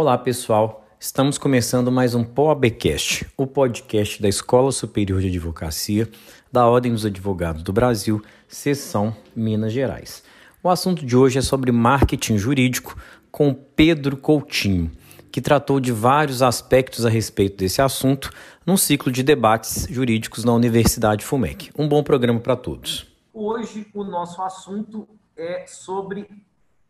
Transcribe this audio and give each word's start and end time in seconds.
Olá, 0.00 0.16
pessoal. 0.16 0.86
Estamos 1.00 1.38
começando 1.38 1.90
mais 1.90 2.14
um 2.14 2.22
POABcast, 2.22 3.26
o 3.36 3.48
podcast 3.48 4.22
da 4.22 4.28
Escola 4.28 4.70
Superior 4.70 5.20
de 5.20 5.26
Advocacia 5.26 6.08
da 6.52 6.68
Ordem 6.68 6.92
dos 6.92 7.04
Advogados 7.04 7.64
do 7.64 7.72
Brasil, 7.72 8.22
seção 8.46 9.12
Minas 9.34 9.72
Gerais. 9.72 10.22
O 10.62 10.68
assunto 10.68 11.04
de 11.04 11.16
hoje 11.16 11.40
é 11.40 11.42
sobre 11.42 11.72
marketing 11.72 12.38
jurídico 12.38 12.96
com 13.32 13.52
Pedro 13.52 14.16
Coutinho, 14.16 14.88
que 15.32 15.40
tratou 15.40 15.80
de 15.80 15.90
vários 15.90 16.42
aspectos 16.42 17.04
a 17.04 17.08
respeito 17.08 17.56
desse 17.56 17.82
assunto 17.82 18.30
num 18.64 18.76
ciclo 18.76 19.10
de 19.10 19.24
debates 19.24 19.88
jurídicos 19.90 20.44
na 20.44 20.52
Universidade 20.52 21.24
FUMEC. 21.24 21.72
Um 21.76 21.88
bom 21.88 22.04
programa 22.04 22.38
para 22.38 22.54
todos. 22.54 23.04
Hoje 23.34 23.84
o 23.92 24.04
nosso 24.04 24.40
assunto 24.42 25.08
é 25.36 25.66
sobre 25.66 26.28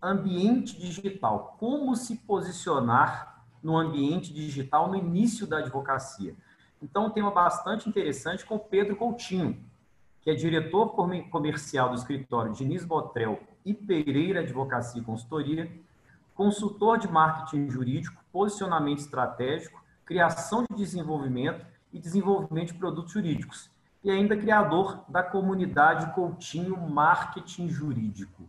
ambiente 0.01 0.79
digital. 0.79 1.57
Como 1.59 1.95
se 1.97 2.16
posicionar 2.16 3.45
no 3.62 3.77
ambiente 3.77 4.33
digital 4.33 4.89
no 4.89 4.97
início 4.97 5.47
da 5.47 5.59
advocacia. 5.59 6.34
Então, 6.80 7.06
um 7.06 7.11
tema 7.11 7.30
bastante 7.30 7.89
interessante 7.89 8.45
com 8.45 8.59
Pedro 8.59 8.97
Coutinho, 8.97 9.59
que 10.20 10.30
é 10.30 10.34
diretor 10.34 10.91
comercial 11.30 11.89
do 11.89 11.97
escritório 11.97 12.53
Diniz 12.53 12.84
Botrel 12.84 13.41
e 13.65 13.75
Pereira 13.75 14.41
Advocacia 14.41 15.01
e 15.01 15.05
Consultoria, 15.05 15.70
consultor 16.34 16.98
de 16.98 17.09
marketing 17.09 17.69
jurídico, 17.69 18.23
posicionamento 18.33 19.01
estratégico, 19.01 19.83
criação 20.05 20.65
de 20.70 20.77
desenvolvimento 20.77 21.67
e 21.92 21.98
desenvolvimento 21.98 22.73
de 22.73 22.78
produtos 22.78 23.12
jurídicos, 23.12 23.70
e 24.05 24.11
ainda 24.11 24.37
criador 24.37 25.05
da 25.09 25.23
comunidade 25.23 26.15
Coutinho 26.15 26.77
Marketing 26.77 27.69
Jurídico. 27.69 28.45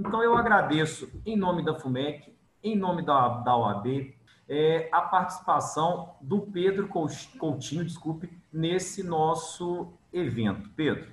Então, 0.00 0.22
eu 0.22 0.34
agradeço, 0.34 1.10
em 1.26 1.36
nome 1.36 1.62
da 1.62 1.74
FUMEC, 1.74 2.32
em 2.64 2.74
nome 2.74 3.04
da, 3.04 3.28
da 3.40 3.54
OAB, 3.54 4.14
é, 4.48 4.88
a 4.90 5.02
participação 5.02 6.14
do 6.22 6.40
Pedro 6.40 6.88
Coutinho, 6.88 7.84
desculpe, 7.84 8.30
nesse 8.50 9.02
nosso 9.02 9.92
evento. 10.10 10.70
Pedro. 10.74 11.06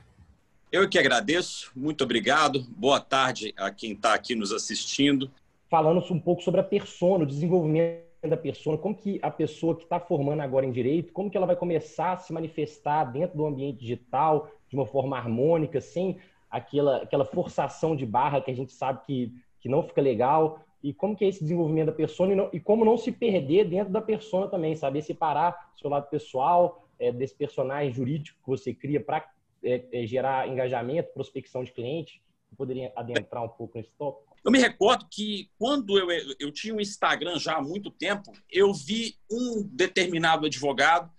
Eu 0.72 0.88
que 0.88 0.98
agradeço, 0.98 1.70
muito 1.76 2.06
obrigado. 2.06 2.64
Boa 2.78 3.02
tarde 3.02 3.54
a 3.58 3.70
quem 3.70 3.92
está 3.92 4.14
aqui 4.14 4.36
nos 4.36 4.54
assistindo. 4.54 5.30
Falando 5.70 6.02
um 6.10 6.20
pouco 6.20 6.42
sobre 6.42 6.62
a 6.62 6.64
persona, 6.64 7.26
o 7.26 7.28
desenvolvimento 7.28 8.08
da 8.24 8.38
persona, 8.38 8.78
como 8.78 8.96
que 8.96 9.20
a 9.22 9.30
pessoa 9.30 9.76
que 9.76 9.84
está 9.84 10.00
formando 10.00 10.42
agora 10.42 10.66
em 10.66 10.72
direito, 10.72 11.12
como 11.12 11.30
que 11.30 11.36
ela 11.36 11.46
vai 11.46 11.58
começar 11.58 12.14
a 12.14 12.18
se 12.18 12.32
manifestar 12.32 13.04
dentro 13.04 13.36
do 13.36 13.46
ambiente 13.46 13.82
digital 13.82 14.50
de 14.70 14.78
uma 14.78 14.86
forma 14.86 15.18
harmônica, 15.18 15.82
sem 15.82 16.18
aquela, 16.50 16.98
aquela 16.98 17.26
forçação 17.26 17.96
de 17.96 18.06
barra 18.06 18.42
que 18.42 18.52
a 18.52 18.56
gente 18.56 18.72
sabe 18.72 19.06
que, 19.06 19.34
que 19.60 19.70
não 19.70 19.84
fica 19.84 20.02
legal 20.02 20.62
e 20.84 20.94
como 20.94 21.16
que 21.16 21.26
é 21.26 21.28
esse 21.28 21.42
desenvolvimento 21.42 21.88
da 21.88 21.92
persona 21.92 22.34
e, 22.34 22.36
não, 22.36 22.50
e 22.54 22.60
como 22.60 22.86
não 22.86 22.98
se 22.98 23.12
perder 23.12 23.66
dentro 23.66 23.92
da 23.92 24.02
persona 24.02 24.48
também, 24.48 24.76
saber 24.76 25.02
separar 25.02 25.72
seu 25.76 25.90
lado 25.90 26.10
pessoal 26.10 26.88
é, 27.00 27.12
desse 27.12 27.36
personagem 27.36 27.92
jurídico 27.92 28.40
que 28.42 28.50
você 28.50 28.74
cria 28.74 29.04
para 29.04 29.30
é, 29.64 29.84
é, 29.92 30.06
gerar 30.06 30.48
engajamento, 30.48 31.14
prospecção 31.14 31.64
de 31.64 31.72
cliente. 31.72 32.22
poderia 32.56 32.92
adentrar 32.96 33.44
um 33.44 33.50
pouco 33.50 33.78
nesse 33.78 33.92
tópico? 33.98 34.36
Eu 34.46 34.52
me 34.52 34.60
recordo 34.60 35.06
que 35.12 35.50
quando 35.58 35.98
eu, 35.98 36.08
eu 36.40 36.52
tinha 36.52 36.74
um 36.74 36.80
Instagram 36.80 37.38
já 37.38 37.58
há 37.58 37.62
muito 37.62 37.92
tempo, 37.92 38.32
eu 38.50 38.74
vi 38.74 39.16
um 39.30 39.68
determinado 39.74 40.46
advogado 40.46 41.12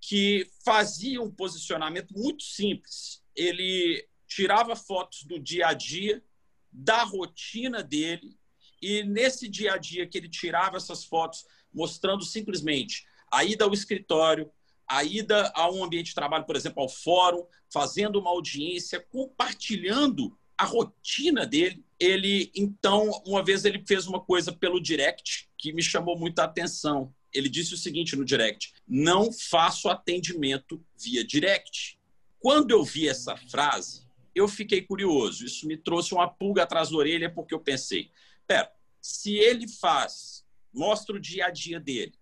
que 0.00 0.46
fazia 0.64 1.20
um 1.20 1.30
posicionamento 1.30 2.12
muito 2.16 2.44
simples. 2.44 3.24
Ele 3.34 4.06
tirava 4.36 4.76
fotos 4.76 5.22
do 5.24 5.38
dia 5.38 5.68
a 5.68 5.72
dia, 5.72 6.22
da 6.70 7.04
rotina 7.04 7.82
dele, 7.82 8.36
e 8.82 9.02
nesse 9.02 9.48
dia 9.48 9.72
a 9.72 9.78
dia 9.78 10.06
que 10.06 10.18
ele 10.18 10.28
tirava 10.28 10.76
essas 10.76 11.06
fotos, 11.06 11.46
mostrando 11.72 12.22
simplesmente 12.22 13.06
a 13.32 13.42
ida 13.44 13.64
ao 13.64 13.72
escritório, 13.72 14.50
a 14.86 15.02
ida 15.02 15.50
a 15.54 15.70
um 15.70 15.82
ambiente 15.82 16.08
de 16.08 16.14
trabalho, 16.14 16.44
por 16.44 16.54
exemplo, 16.54 16.82
ao 16.82 16.88
fórum, 16.88 17.46
fazendo 17.72 18.20
uma 18.20 18.28
audiência, 18.28 19.00
compartilhando 19.00 20.38
a 20.58 20.64
rotina 20.64 21.46
dele. 21.46 21.82
Ele, 21.98 22.52
então, 22.54 23.10
uma 23.26 23.42
vez 23.42 23.64
ele 23.64 23.82
fez 23.88 24.06
uma 24.06 24.20
coisa 24.20 24.52
pelo 24.52 24.78
direct 24.78 25.48
que 25.56 25.72
me 25.72 25.82
chamou 25.82 26.16
muita 26.16 26.44
atenção. 26.44 27.12
Ele 27.32 27.48
disse 27.48 27.72
o 27.72 27.78
seguinte 27.78 28.14
no 28.14 28.24
direct: 28.24 28.74
não 28.86 29.32
faço 29.32 29.88
atendimento 29.88 30.84
via 30.98 31.24
direct. 31.24 31.98
Quando 32.38 32.70
eu 32.70 32.84
vi 32.84 33.08
essa 33.08 33.34
frase, 33.34 34.05
eu 34.36 34.46
fiquei 34.46 34.82
curioso. 34.82 35.46
Isso 35.46 35.66
me 35.66 35.78
trouxe 35.78 36.12
uma 36.12 36.28
pulga 36.28 36.62
atrás 36.62 36.90
da 36.90 36.96
orelha, 36.96 37.32
porque 37.32 37.54
eu 37.54 37.60
pensei: 37.60 38.10
pera, 38.46 38.70
se 39.00 39.34
ele 39.34 39.66
faz, 39.66 40.44
mostra 40.72 41.16
o 41.16 41.20
dia 41.20 41.46
a 41.46 41.50
dia 41.50 41.80
dele, 41.80 42.14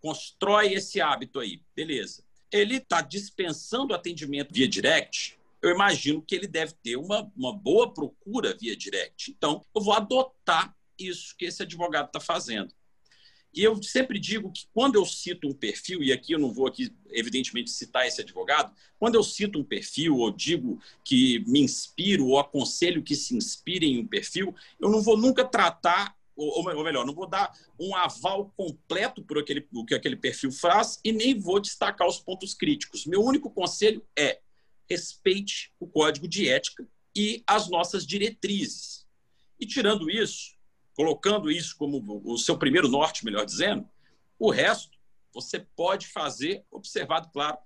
constrói 0.00 0.74
esse 0.74 1.00
hábito 1.00 1.38
aí, 1.38 1.62
beleza. 1.74 2.24
Ele 2.52 2.76
está 2.76 3.00
dispensando 3.00 3.94
atendimento 3.94 4.52
via 4.52 4.68
direct, 4.68 5.38
eu 5.62 5.70
imagino 5.70 6.22
que 6.22 6.34
ele 6.34 6.46
deve 6.46 6.74
ter 6.74 6.96
uma, 6.96 7.30
uma 7.36 7.52
boa 7.52 7.92
procura 7.92 8.56
via 8.56 8.76
direct. 8.76 9.30
Então, 9.30 9.64
eu 9.74 9.82
vou 9.82 9.94
adotar 9.94 10.76
isso 10.98 11.36
que 11.36 11.44
esse 11.44 11.62
advogado 11.62 12.06
está 12.06 12.20
fazendo. 12.20 12.72
E 13.52 13.62
eu 13.62 13.82
sempre 13.82 14.18
digo 14.18 14.52
que 14.52 14.66
quando 14.72 14.96
eu 14.96 15.04
cito 15.06 15.48
um 15.48 15.54
perfil, 15.54 16.02
e 16.02 16.12
aqui 16.12 16.32
eu 16.32 16.38
não 16.38 16.52
vou 16.52 16.66
aqui, 16.66 16.94
evidentemente, 17.10 17.70
citar 17.70 18.06
esse 18.06 18.20
advogado, 18.20 18.74
quando 18.98 19.14
eu 19.14 19.22
cito 19.22 19.58
um 19.58 19.64
perfil 19.64 20.16
ou 20.16 20.30
digo 20.30 20.78
que 21.02 21.42
me 21.46 21.60
inspiro 21.60 22.26
ou 22.26 22.38
aconselho 22.38 23.02
que 23.02 23.16
se 23.16 23.34
inspire 23.34 23.86
em 23.86 23.98
um 23.98 24.06
perfil, 24.06 24.54
eu 24.78 24.90
não 24.90 25.00
vou 25.00 25.16
nunca 25.16 25.44
tratar, 25.44 26.14
ou, 26.36 26.68
ou 26.68 26.84
melhor, 26.84 27.06
não 27.06 27.14
vou 27.14 27.26
dar 27.26 27.50
um 27.80 27.94
aval 27.94 28.52
completo 28.56 29.22
por 29.22 29.38
aquele, 29.38 29.66
o 29.72 29.86
que 29.86 29.94
aquele 29.94 30.16
perfil 30.16 30.52
faz 30.52 31.00
e 31.02 31.10
nem 31.10 31.38
vou 31.38 31.58
destacar 31.58 32.06
os 32.06 32.18
pontos 32.18 32.52
críticos. 32.52 33.06
Meu 33.06 33.22
único 33.22 33.50
conselho 33.50 34.04
é 34.18 34.40
respeite 34.88 35.72
o 35.80 35.86
código 35.86 36.28
de 36.28 36.48
ética 36.48 36.86
e 37.14 37.42
as 37.46 37.68
nossas 37.68 38.06
diretrizes. 38.06 39.06
E 39.58 39.66
tirando 39.66 40.10
isso, 40.10 40.55
colocando 40.96 41.50
isso 41.50 41.76
como 41.76 42.22
o 42.24 42.38
seu 42.38 42.56
primeiro 42.56 42.88
norte, 42.88 43.24
melhor 43.24 43.44
dizendo, 43.44 43.86
o 44.38 44.50
resto 44.50 44.96
você 45.32 45.60
pode 45.76 46.06
fazer, 46.06 46.64
observado, 46.70 47.28
claro, 47.30 47.58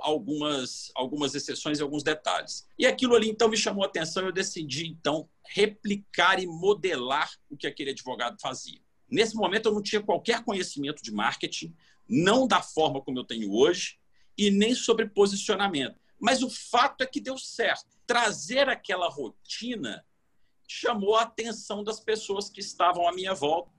algumas, 0.00 0.90
algumas 0.94 1.34
exceções 1.34 1.78
e 1.78 1.82
alguns 1.82 2.02
detalhes. 2.02 2.66
E 2.78 2.86
aquilo 2.86 3.14
ali, 3.14 3.28
então, 3.28 3.50
me 3.50 3.56
chamou 3.56 3.84
a 3.84 3.86
atenção 3.86 4.22
e 4.22 4.26
eu 4.28 4.32
decidi, 4.32 4.86
então, 4.86 5.28
replicar 5.46 6.42
e 6.42 6.46
modelar 6.46 7.30
o 7.50 7.56
que 7.56 7.66
aquele 7.66 7.90
advogado 7.90 8.40
fazia. 8.40 8.80
Nesse 9.10 9.36
momento, 9.36 9.66
eu 9.66 9.74
não 9.74 9.82
tinha 9.82 10.00
qualquer 10.00 10.42
conhecimento 10.42 11.02
de 11.02 11.12
marketing, 11.12 11.76
não 12.08 12.46
da 12.46 12.62
forma 12.62 13.02
como 13.02 13.18
eu 13.18 13.24
tenho 13.24 13.52
hoje, 13.52 13.98
e 14.36 14.50
nem 14.50 14.74
sobre 14.74 15.06
posicionamento. 15.06 16.00
Mas 16.18 16.42
o 16.42 16.48
fato 16.48 17.02
é 17.02 17.06
que 17.06 17.20
deu 17.20 17.36
certo. 17.36 17.98
Trazer 18.06 18.70
aquela 18.70 19.08
rotina 19.08 20.02
chamou 20.68 21.16
a 21.16 21.22
atenção 21.22 21.82
das 21.82 21.98
pessoas 21.98 22.50
que 22.50 22.60
estavam 22.60 23.08
à 23.08 23.12
minha 23.12 23.34
volta. 23.34 23.72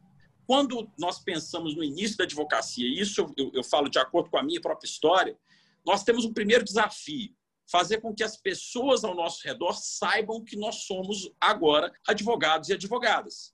Quando 0.46 0.92
nós 0.98 1.20
pensamos 1.20 1.76
no 1.76 1.84
início 1.84 2.18
da 2.18 2.24
advocacia, 2.24 2.88
e 2.88 3.00
isso 3.00 3.34
eu, 3.38 3.52
eu 3.54 3.64
falo 3.64 3.88
de 3.88 4.00
acordo 4.00 4.30
com 4.30 4.38
a 4.38 4.44
minha 4.44 4.60
própria 4.60 4.88
história, 4.88 5.38
nós 5.86 6.04
temos 6.04 6.26
um 6.26 6.34
primeiro 6.34 6.64
desafio: 6.64 7.36
fazer 7.70 8.02
com 8.02 8.14
que 8.14 8.24
as 8.24 8.36
pessoas 8.36 9.04
ao 9.04 9.14
nosso 9.14 9.48
redor 9.48 9.74
saibam 9.74 10.44
que 10.44 10.58
nós 10.58 10.84
somos 10.86 11.32
agora 11.40 11.94
advogados 12.08 12.70
e 12.70 12.74
advogadas. 12.74 13.54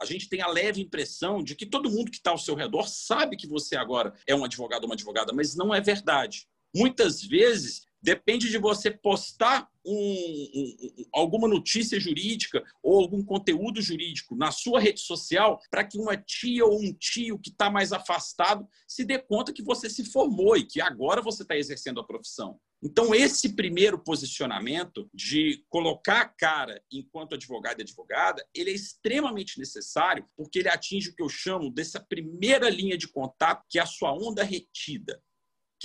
A 0.00 0.04
gente 0.04 0.28
tem 0.28 0.40
a 0.40 0.48
leve 0.48 0.80
impressão 0.80 1.42
de 1.42 1.54
que 1.54 1.66
todo 1.66 1.90
mundo 1.90 2.10
que 2.10 2.16
está 2.16 2.30
ao 2.30 2.38
seu 2.38 2.54
redor 2.54 2.88
sabe 2.88 3.36
que 3.36 3.46
você 3.46 3.76
agora 3.76 4.14
é 4.26 4.34
um 4.34 4.44
advogado 4.44 4.82
ou 4.82 4.88
uma 4.88 4.94
advogada, 4.94 5.32
mas 5.32 5.54
não 5.54 5.74
é 5.74 5.80
verdade. 5.80 6.48
Muitas 6.74 7.22
vezes 7.22 7.86
Depende 8.04 8.50
de 8.50 8.58
você 8.58 8.90
postar 8.90 9.66
um, 9.82 9.96
um, 9.96 11.04
alguma 11.14 11.48
notícia 11.48 11.98
jurídica 11.98 12.62
ou 12.82 13.00
algum 13.00 13.24
conteúdo 13.24 13.80
jurídico 13.80 14.36
na 14.36 14.50
sua 14.50 14.78
rede 14.78 15.00
social 15.00 15.58
para 15.70 15.82
que 15.84 15.98
uma 15.98 16.14
tia 16.14 16.66
ou 16.66 16.78
um 16.78 16.92
tio 16.92 17.38
que 17.38 17.48
está 17.48 17.70
mais 17.70 17.94
afastado 17.94 18.68
se 18.86 19.06
dê 19.06 19.18
conta 19.18 19.54
que 19.54 19.62
você 19.62 19.88
se 19.88 20.04
formou 20.04 20.54
e 20.54 20.66
que 20.66 20.82
agora 20.82 21.22
você 21.22 21.44
está 21.44 21.56
exercendo 21.56 21.98
a 21.98 22.06
profissão. 22.06 22.60
Então, 22.82 23.14
esse 23.14 23.56
primeiro 23.56 23.98
posicionamento 23.98 25.08
de 25.14 25.64
colocar 25.70 26.20
a 26.20 26.28
cara 26.28 26.82
enquanto 26.92 27.34
advogado 27.34 27.78
e 27.78 27.84
advogada, 27.84 28.46
ele 28.54 28.68
é 28.68 28.74
extremamente 28.74 29.58
necessário 29.58 30.26
porque 30.36 30.58
ele 30.58 30.68
atinge 30.68 31.08
o 31.08 31.14
que 31.14 31.22
eu 31.22 31.28
chamo 31.30 31.70
dessa 31.70 31.98
primeira 31.98 32.68
linha 32.68 32.98
de 32.98 33.08
contato, 33.08 33.64
que 33.70 33.78
é 33.78 33.82
a 33.82 33.86
sua 33.86 34.12
onda 34.12 34.44
retida. 34.44 35.18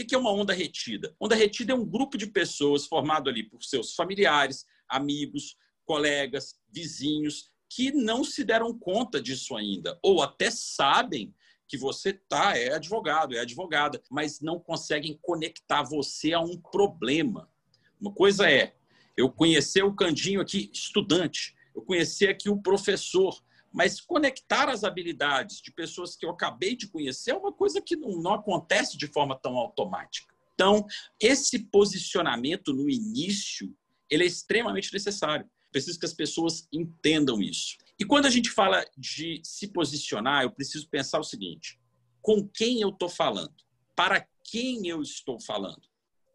O 0.01 0.05
que 0.05 0.15
é 0.15 0.17
uma 0.17 0.31
onda 0.31 0.53
retida? 0.53 1.13
Onda 1.19 1.35
retida 1.35 1.73
é 1.73 1.75
um 1.75 1.85
grupo 1.85 2.17
de 2.17 2.27
pessoas 2.27 2.85
formado 2.85 3.29
ali 3.29 3.43
por 3.43 3.61
seus 3.63 3.93
familiares, 3.93 4.65
amigos, 4.87 5.57
colegas, 5.85 6.55
vizinhos, 6.71 7.51
que 7.69 7.91
não 7.91 8.23
se 8.23 8.43
deram 8.43 8.77
conta 8.77 9.21
disso 9.21 9.57
ainda, 9.57 9.99
ou 10.01 10.23
até 10.23 10.49
sabem 10.49 11.33
que 11.67 11.77
você 11.77 12.13
tá 12.13 12.57
é 12.57 12.73
advogado, 12.73 13.35
é 13.35 13.39
advogada, 13.39 14.01
mas 14.09 14.39
não 14.39 14.59
conseguem 14.59 15.19
conectar 15.21 15.83
você 15.83 16.33
a 16.33 16.39
um 16.39 16.57
problema. 16.57 17.49
Uma 17.99 18.13
coisa 18.13 18.49
é 18.49 18.73
eu 19.17 19.29
conhecer 19.29 19.83
o 19.83 19.93
Candinho 19.93 20.41
aqui, 20.41 20.71
estudante, 20.73 21.53
eu 21.75 21.81
conhecer 21.81 22.29
aqui 22.29 22.49
o 22.49 22.61
professor, 22.61 23.39
Mas 23.71 24.01
conectar 24.01 24.69
as 24.69 24.83
habilidades 24.83 25.61
de 25.61 25.71
pessoas 25.71 26.15
que 26.15 26.25
eu 26.25 26.31
acabei 26.31 26.75
de 26.75 26.87
conhecer 26.87 27.31
é 27.31 27.35
uma 27.35 27.53
coisa 27.53 27.81
que 27.81 27.95
não, 27.95 28.21
não 28.21 28.33
acontece 28.33 28.97
de 28.97 29.07
forma 29.07 29.37
tão 29.39 29.57
automática. 29.57 30.33
Então, 30.53 30.85
esse 31.21 31.59
posicionamento 31.59 32.73
no 32.73 32.89
início, 32.89 33.73
ele 34.09 34.23
é 34.23 34.27
extremamente 34.27 34.91
necessário. 34.91 35.49
Preciso 35.71 35.99
que 35.99 36.05
as 36.05 36.13
pessoas 36.13 36.67
entendam 36.73 37.41
isso. 37.41 37.77
E 37.99 38.03
quando 38.03 38.25
a 38.25 38.29
gente 38.29 38.49
fala 38.49 38.83
de 38.97 39.39
se 39.43 39.67
posicionar, 39.67 40.43
eu 40.43 40.51
preciso 40.51 40.89
pensar 40.89 41.19
o 41.19 41.23
seguinte: 41.23 41.79
com 42.21 42.47
quem 42.47 42.81
eu 42.81 42.89
estou 42.89 43.07
falando? 43.07 43.55
Para 43.95 44.27
quem 44.43 44.87
eu 44.87 45.01
estou 45.01 45.39
falando? 45.39 45.81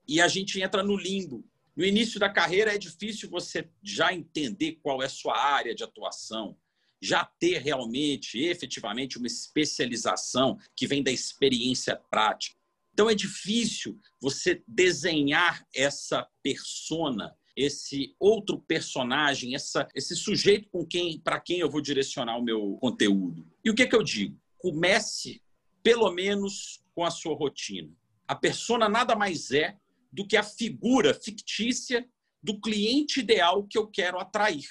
E 0.06 0.20
a 0.20 0.28
gente 0.28 0.60
entra 0.60 0.82
no 0.82 0.96
limbo. 0.96 1.44
No 1.76 1.84
início 1.84 2.20
da 2.20 2.31
carreira 2.31 2.75
é 2.75 2.78
difícil 2.78 3.28
você 3.28 3.69
já 3.82 4.14
entender 4.14 4.78
qual 4.82 5.02
é 5.02 5.06
a 5.06 5.10
sua 5.10 5.36
área 5.36 5.75
de 5.75 5.82
atuação, 5.82 6.56
já 7.04 7.24
ter 7.38 7.58
realmente, 7.58 8.38
efetivamente, 8.38 9.18
uma 9.18 9.26
especialização 9.26 10.58
que 10.74 10.86
vem 10.86 11.02
da 11.02 11.10
experiência 11.10 11.96
prática. 12.10 12.56
Então 12.94 13.10
é 13.10 13.14
difícil 13.14 14.00
você 14.20 14.62
desenhar 14.66 15.66
essa 15.74 16.26
persona, 16.42 17.36
esse 17.54 18.14
outro 18.18 18.58
personagem, 18.58 19.54
essa, 19.54 19.86
esse 19.94 20.16
sujeito 20.16 20.70
com 20.70 20.86
quem, 20.86 21.20
para 21.20 21.40
quem 21.40 21.58
eu 21.58 21.68
vou 21.68 21.82
direcionar 21.82 22.38
o 22.38 22.42
meu 22.42 22.78
conteúdo. 22.80 23.46
E 23.62 23.70
o 23.70 23.74
que, 23.74 23.86
que 23.86 23.94
eu 23.94 24.02
digo? 24.02 24.40
Comece 24.56 25.42
pelo 25.82 26.10
menos 26.10 26.82
com 26.94 27.04
a 27.04 27.10
sua 27.10 27.34
rotina. 27.34 27.92
A 28.26 28.34
persona 28.34 28.88
nada 28.88 29.14
mais 29.14 29.50
é 29.50 29.76
do 30.10 30.26
que 30.26 30.36
a 30.36 30.42
figura 30.42 31.12
fictícia 31.12 32.08
do 32.42 32.58
cliente 32.60 33.20
ideal 33.20 33.66
que 33.66 33.76
eu 33.76 33.86
quero 33.88 34.18
atrair. 34.18 34.64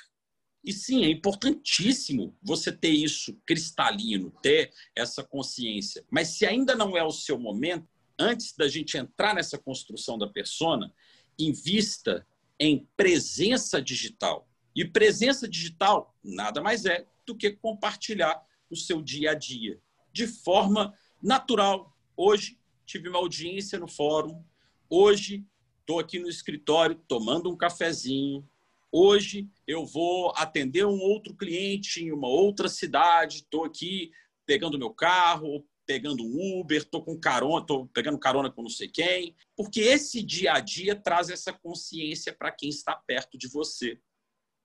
E 0.64 0.72
sim, 0.72 1.04
é 1.04 1.10
importantíssimo 1.10 2.38
você 2.42 2.72
ter 2.72 2.92
isso 2.92 3.38
cristalino, 3.46 4.32
ter 4.42 4.72
essa 4.96 5.24
consciência. 5.24 6.06
Mas 6.10 6.30
se 6.30 6.46
ainda 6.46 6.74
não 6.74 6.98
é 6.98 7.04
o 7.04 7.12
seu 7.12 7.38
momento, 7.38 7.88
antes 8.18 8.56
da 8.56 8.68
gente 8.68 8.98
entrar 8.98 9.36
nessa 9.36 9.58
construção 9.58 10.18
da 10.18 10.28
persona, 10.28 10.94
invista 11.38 12.26
em 12.58 12.88
presença 12.96 13.82
digital. 13.82 14.48
E 14.76 14.86
presença 14.86 15.48
digital 15.48 16.16
nada 16.24 16.62
mais 16.62 16.86
é 16.86 17.06
do 17.26 17.36
que 17.36 17.52
compartilhar 17.52 18.42
o 18.70 18.76
seu 18.76 19.02
dia 19.02 19.32
a 19.32 19.34
dia 19.34 19.80
de 20.12 20.28
forma 20.28 20.98
natural. 21.22 21.98
Hoje 22.16 22.58
tive 22.86 23.10
uma 23.10 23.20
audiência 23.20 23.80
no 23.80 23.88
fórum, 23.88 24.44
hoje 24.90 25.46
estou 25.80 26.00
aqui 26.00 26.20
no 26.20 26.30
escritório 26.30 26.96
tomando 27.08 27.50
um 27.52 27.58
cafezinho, 27.58 28.48
Hoje 28.96 29.50
eu 29.66 29.88
vou 29.88 30.32
atender 30.36 30.86
um 30.86 31.00
outro 31.00 31.36
cliente 31.36 32.04
em 32.04 32.12
uma 32.12 32.28
outra 32.28 32.70
cidade, 32.70 33.38
estou 33.38 33.64
aqui 33.64 34.12
pegando 34.46 34.78
meu 34.78 34.94
carro, 34.94 35.68
pegando 35.84 36.24
um 36.24 36.60
Uber, 36.60 36.78
estou 36.78 37.04
com 37.04 37.20
carona, 37.20 37.62
estou 37.62 37.88
pegando 37.88 38.20
carona 38.20 38.52
com 38.52 38.62
não 38.62 38.70
sei 38.70 38.88
quem, 38.88 39.36
porque 39.58 39.82
esse 39.82 40.22
dia 40.22 40.54
a 40.54 40.60
dia 40.60 40.96
traz 40.96 41.32
essa 41.32 41.52
consciência 41.52 42.32
para 42.32 42.52
quem 42.52 42.70
está 42.70 42.96
perto 42.96 43.36
de 43.36 43.48
você. 43.48 44.00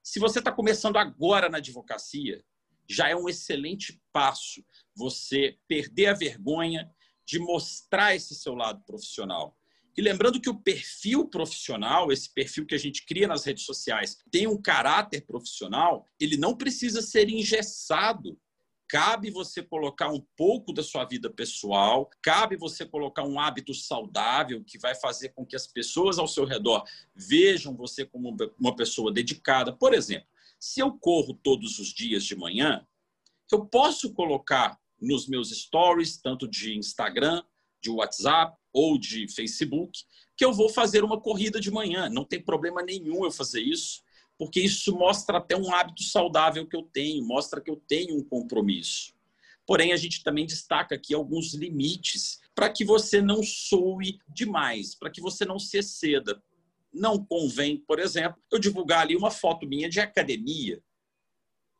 Se 0.03 0.21
você 0.21 0.41
está 0.41 0.53
começando 0.53 0.99
agora 0.99 1.49
na 1.49 1.57
advocacia, 1.57 2.45
já 2.87 3.09
é 3.09 3.17
um 3.17 3.31
excelente 3.31 3.99
passo 4.13 4.63
você 4.95 5.59
perder 5.67 6.09
a 6.09 6.15
vergonha 6.15 6.95
de 7.25 7.39
mostrar 7.39 8.15
esse 8.15 8.35
seu 8.35 8.55
lado 8.55 8.85
profissional. 8.85 9.58
E 9.99 10.01
lembrando 10.01 10.41
que 10.41 10.49
o 10.49 10.55
perfil 10.55 11.27
profissional, 11.27 12.13
esse 12.13 12.33
perfil 12.33 12.65
que 12.65 12.75
a 12.77 12.79
gente 12.79 13.05
cria 13.05 13.27
nas 13.27 13.45
redes 13.45 13.65
sociais, 13.65 14.17
tem 14.31 14.47
um 14.47 14.57
caráter 14.57 15.27
profissional, 15.27 16.09
ele 16.21 16.37
não 16.37 16.57
precisa 16.57 17.03
ser 17.03 17.29
engessado. 17.29 18.39
Cabe 18.89 19.29
você 19.29 19.61
colocar 19.61 20.09
um 20.09 20.25
pouco 20.37 20.73
da 20.73 20.85
sua 20.85 21.05
vida 21.05 21.29
pessoal, 21.29 22.09
cabe 22.23 22.57
você 22.57 22.87
colocar 22.87 23.25
um 23.25 23.41
hábito 23.41 23.75
saudável 23.75 24.63
que 24.65 24.79
vai 24.79 24.95
fazer 24.95 25.31
com 25.31 25.45
que 25.45 25.57
as 25.57 25.67
pessoas 25.67 26.17
ao 26.17 26.29
seu 26.29 26.45
redor 26.45 26.85
vejam 27.13 27.77
você 27.77 28.07
como 28.07 28.37
uma 28.57 28.77
pessoa 28.77 29.13
dedicada. 29.13 29.73
Por 29.73 29.93
exemplo, 29.93 30.29
se 30.61 30.79
eu 30.79 30.93
corro 30.93 31.35
todos 31.35 31.81
os 31.81 31.89
dias 31.89 32.23
de 32.23 32.37
manhã, 32.37 32.87
eu 33.51 33.67
posso 33.67 34.15
colocar 34.15 34.79
nos 35.01 35.27
meus 35.27 35.51
stories, 35.51 36.23
tanto 36.23 36.47
de 36.47 36.79
Instagram, 36.79 37.43
de 37.83 37.91
WhatsApp, 37.91 38.58
ou 38.73 38.99
de 38.99 39.29
Facebook, 39.29 40.05
que 40.37 40.45
eu 40.45 40.53
vou 40.53 40.69
fazer 40.69 41.03
uma 41.05 41.21
corrida 41.21 41.61
de 41.61 41.71
manhã. 41.71 42.09
Não 42.09 42.25
tem 42.25 42.41
problema 42.41 42.83
nenhum 42.83 43.25
eu 43.25 43.31
fazer 43.31 43.61
isso, 43.61 44.03
porque 44.39 44.61
isso 44.61 44.95
mostra 44.97 45.39
até 45.39 45.57
um 45.57 45.75
hábito 45.75 46.03
saudável 46.05 46.67
que 46.67 46.77
eu 46.77 46.83
tenho, 46.83 47.27
mostra 47.27 47.61
que 47.61 47.71
eu 47.71 47.77
tenho 47.77 48.17
um 48.17 48.23
compromisso. 48.23 49.13
Porém, 49.67 49.93
a 49.93 49.97
gente 49.97 50.23
também 50.23 50.47
destaca 50.47 50.95
aqui 50.95 51.13
alguns 51.13 51.53
limites 51.53 52.41
para 52.55 52.71
que 52.71 52.85
você 52.85 53.21
não 53.21 53.43
soe 53.43 54.19
demais, 54.27 54.95
para 54.95 55.11
que 55.11 55.21
você 55.21 55.45
não 55.45 55.59
se 55.59 55.77
exceda. 55.77 56.43
Não 56.93 57.23
convém, 57.23 57.77
por 57.77 57.99
exemplo, 57.99 58.41
eu 58.51 58.59
divulgar 58.59 59.03
ali 59.03 59.15
uma 59.15 59.31
foto 59.31 59.67
minha 59.67 59.89
de 59.89 60.01
academia. 60.01 60.83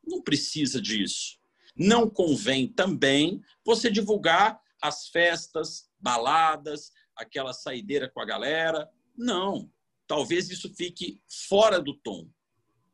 Não 0.07 0.21
precisa 0.21 0.83
disso. 0.83 1.39
Não 1.75 2.11
convém 2.11 2.69
também 2.69 3.41
você 3.65 3.91
divulgar 3.91 4.61
as 4.83 5.09
festas, 5.09 5.88
baladas, 6.01 6.93
aquela 7.17 7.53
saideira 7.53 8.09
com 8.09 8.21
a 8.21 8.27
galera. 8.27 8.89
Não. 9.17 9.71
Talvez 10.07 10.49
isso 10.51 10.75
fique 10.75 11.21
fora 11.49 11.81
do 11.81 11.95
tom. 11.95 12.29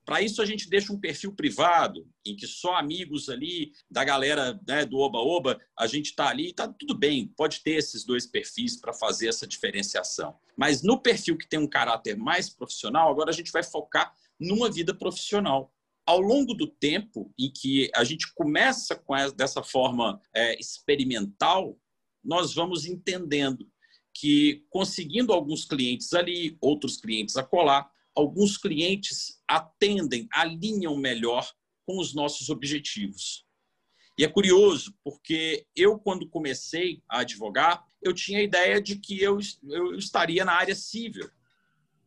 Para 0.04 0.20
isso, 0.20 0.42
a 0.42 0.44
gente 0.44 0.68
deixa 0.68 0.92
um 0.92 1.00
perfil 1.00 1.32
privado, 1.32 2.06
em 2.26 2.36
que 2.36 2.46
só 2.46 2.74
amigos 2.74 3.30
ali, 3.30 3.72
da 3.90 4.04
galera 4.04 4.60
né, 4.68 4.84
do 4.84 4.98
Oba-Oba, 4.98 5.58
a 5.78 5.86
gente 5.86 6.06
está 6.06 6.28
ali, 6.28 6.50
está 6.50 6.68
tudo 6.68 6.94
bem, 6.94 7.26
pode 7.28 7.60
ter 7.60 7.72
esses 7.72 8.04
dois 8.04 8.26
perfis 8.26 8.78
para 8.78 8.92
fazer 8.92 9.28
essa 9.28 9.46
diferenciação. 9.46 10.36
Mas 10.56 10.82
no 10.82 11.00
perfil 11.00 11.38
que 11.38 11.48
tem 11.48 11.58
um 11.58 11.66
caráter 11.66 12.18
mais 12.18 12.50
profissional, 12.50 13.10
agora 13.10 13.30
a 13.30 13.34
gente 13.34 13.50
vai 13.50 13.62
focar 13.62 14.14
numa 14.38 14.70
vida 14.70 14.94
profissional. 14.94 15.72
Ao 16.06 16.20
longo 16.20 16.52
do 16.52 16.66
tempo 16.66 17.32
em 17.38 17.50
que 17.50 17.90
a 17.94 18.04
gente 18.04 18.30
começa 18.34 18.94
com 18.94 19.16
essa, 19.16 19.34
dessa 19.34 19.62
forma 19.62 20.20
é, 20.34 20.58
experimental, 20.60 21.78
nós 22.24 22.54
vamos 22.54 22.86
entendendo 22.86 23.68
que 24.12 24.64
conseguindo 24.70 25.32
alguns 25.32 25.64
clientes 25.64 26.12
ali, 26.14 26.56
outros 26.60 26.96
clientes 26.96 27.36
a 27.36 27.42
colar, 27.42 27.90
alguns 28.14 28.56
clientes 28.56 29.42
atendem, 29.46 30.28
alinham 30.32 30.96
melhor 30.96 31.50
com 31.84 31.98
os 31.98 32.14
nossos 32.14 32.48
objetivos. 32.48 33.44
E 34.16 34.24
é 34.24 34.28
curioso, 34.28 34.94
porque 35.02 35.66
eu, 35.74 35.98
quando 35.98 36.28
comecei 36.28 37.02
a 37.08 37.20
advogar, 37.20 37.84
eu 38.00 38.12
tinha 38.12 38.38
a 38.38 38.42
ideia 38.42 38.80
de 38.80 38.96
que 38.96 39.20
eu, 39.20 39.38
eu 39.68 39.96
estaria 39.96 40.44
na 40.44 40.52
área 40.52 40.74
civil. 40.74 41.28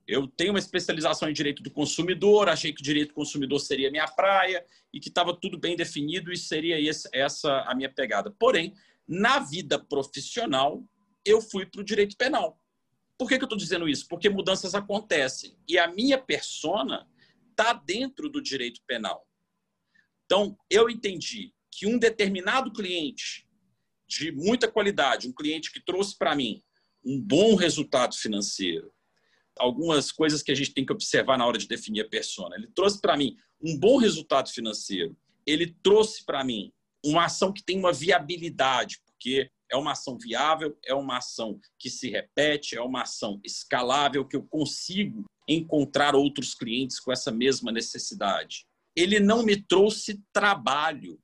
Eu 0.07 0.25
tenho 0.25 0.53
uma 0.53 0.59
especialização 0.59 1.29
em 1.29 1.33
direito 1.33 1.61
do 1.61 1.69
consumidor, 1.69 2.47
achei 2.47 2.71
que 2.71 2.79
o 2.79 2.83
direito 2.83 3.09
do 3.09 3.13
consumidor 3.13 3.59
seria 3.59 3.91
minha 3.91 4.07
praia 4.07 4.65
e 4.93 5.01
que 5.01 5.09
estava 5.09 5.35
tudo 5.35 5.59
bem 5.59 5.75
definido 5.75 6.31
e 6.31 6.37
seria 6.37 6.77
essa 7.11 7.61
a 7.63 7.75
minha 7.75 7.89
pegada. 7.89 8.31
Porém, 8.39 8.73
na 9.07 9.39
vida 9.39 9.79
profissional, 9.79 10.83
eu 11.25 11.41
fui 11.41 11.65
para 11.65 11.81
o 11.81 11.85
direito 11.85 12.15
penal. 12.17 12.59
Por 13.17 13.27
que, 13.27 13.37
que 13.37 13.43
eu 13.43 13.47
estou 13.47 13.57
dizendo 13.57 13.89
isso? 13.89 14.07
Porque 14.07 14.29
mudanças 14.29 14.75
acontecem. 14.75 15.57
E 15.67 15.77
a 15.77 15.87
minha 15.87 16.17
persona 16.17 17.07
está 17.49 17.73
dentro 17.73 18.29
do 18.29 18.41
direito 18.41 18.81
penal. 18.85 19.27
Então, 20.25 20.57
eu 20.69 20.89
entendi 20.89 21.53
que 21.71 21.87
um 21.87 21.97
determinado 21.97 22.71
cliente 22.71 23.47
de 24.07 24.31
muita 24.31 24.69
qualidade, 24.69 25.27
um 25.27 25.33
cliente 25.33 25.71
que 25.71 25.83
trouxe 25.83 26.17
para 26.17 26.35
mim 26.35 26.63
um 27.03 27.21
bom 27.21 27.55
resultado 27.55 28.15
financeiro, 28.15 28.91
algumas 29.57 30.11
coisas 30.11 30.43
que 30.43 30.51
a 30.51 30.55
gente 30.55 30.73
tem 30.73 30.85
que 30.85 30.93
observar 30.93 31.37
na 31.37 31.45
hora 31.45 31.57
de 31.57 31.67
definir 31.67 32.01
a 32.01 32.09
persona. 32.09 32.55
Ele 32.55 32.67
trouxe 32.67 33.01
para 33.01 33.17
mim 33.17 33.35
um 33.61 33.77
bom 33.77 33.97
resultado 33.97 34.49
financeiro, 34.49 35.17
ele 35.45 35.75
trouxe 35.81 36.23
para 36.25 36.43
mim 36.43 36.71
uma 37.05 37.25
ação 37.25 37.53
que 37.53 37.63
tem 37.63 37.77
uma 37.77 37.93
viabilidade, 37.93 38.99
porque 39.05 39.49
é 39.69 39.75
uma 39.75 39.91
ação 39.91 40.17
viável, 40.17 40.77
é 40.85 40.93
uma 40.93 41.17
ação 41.17 41.59
que 41.77 41.89
se 41.89 42.09
repete, 42.09 42.75
é 42.75 42.81
uma 42.81 43.01
ação 43.01 43.39
escalável, 43.43 44.25
que 44.25 44.35
eu 44.35 44.43
consigo 44.43 45.25
encontrar 45.47 46.15
outros 46.15 46.53
clientes 46.53 46.99
com 46.99 47.11
essa 47.11 47.31
mesma 47.31 47.71
necessidade. 47.71 48.65
Ele 48.95 49.19
não 49.19 49.43
me 49.43 49.61
trouxe 49.61 50.23
trabalho. 50.33 51.19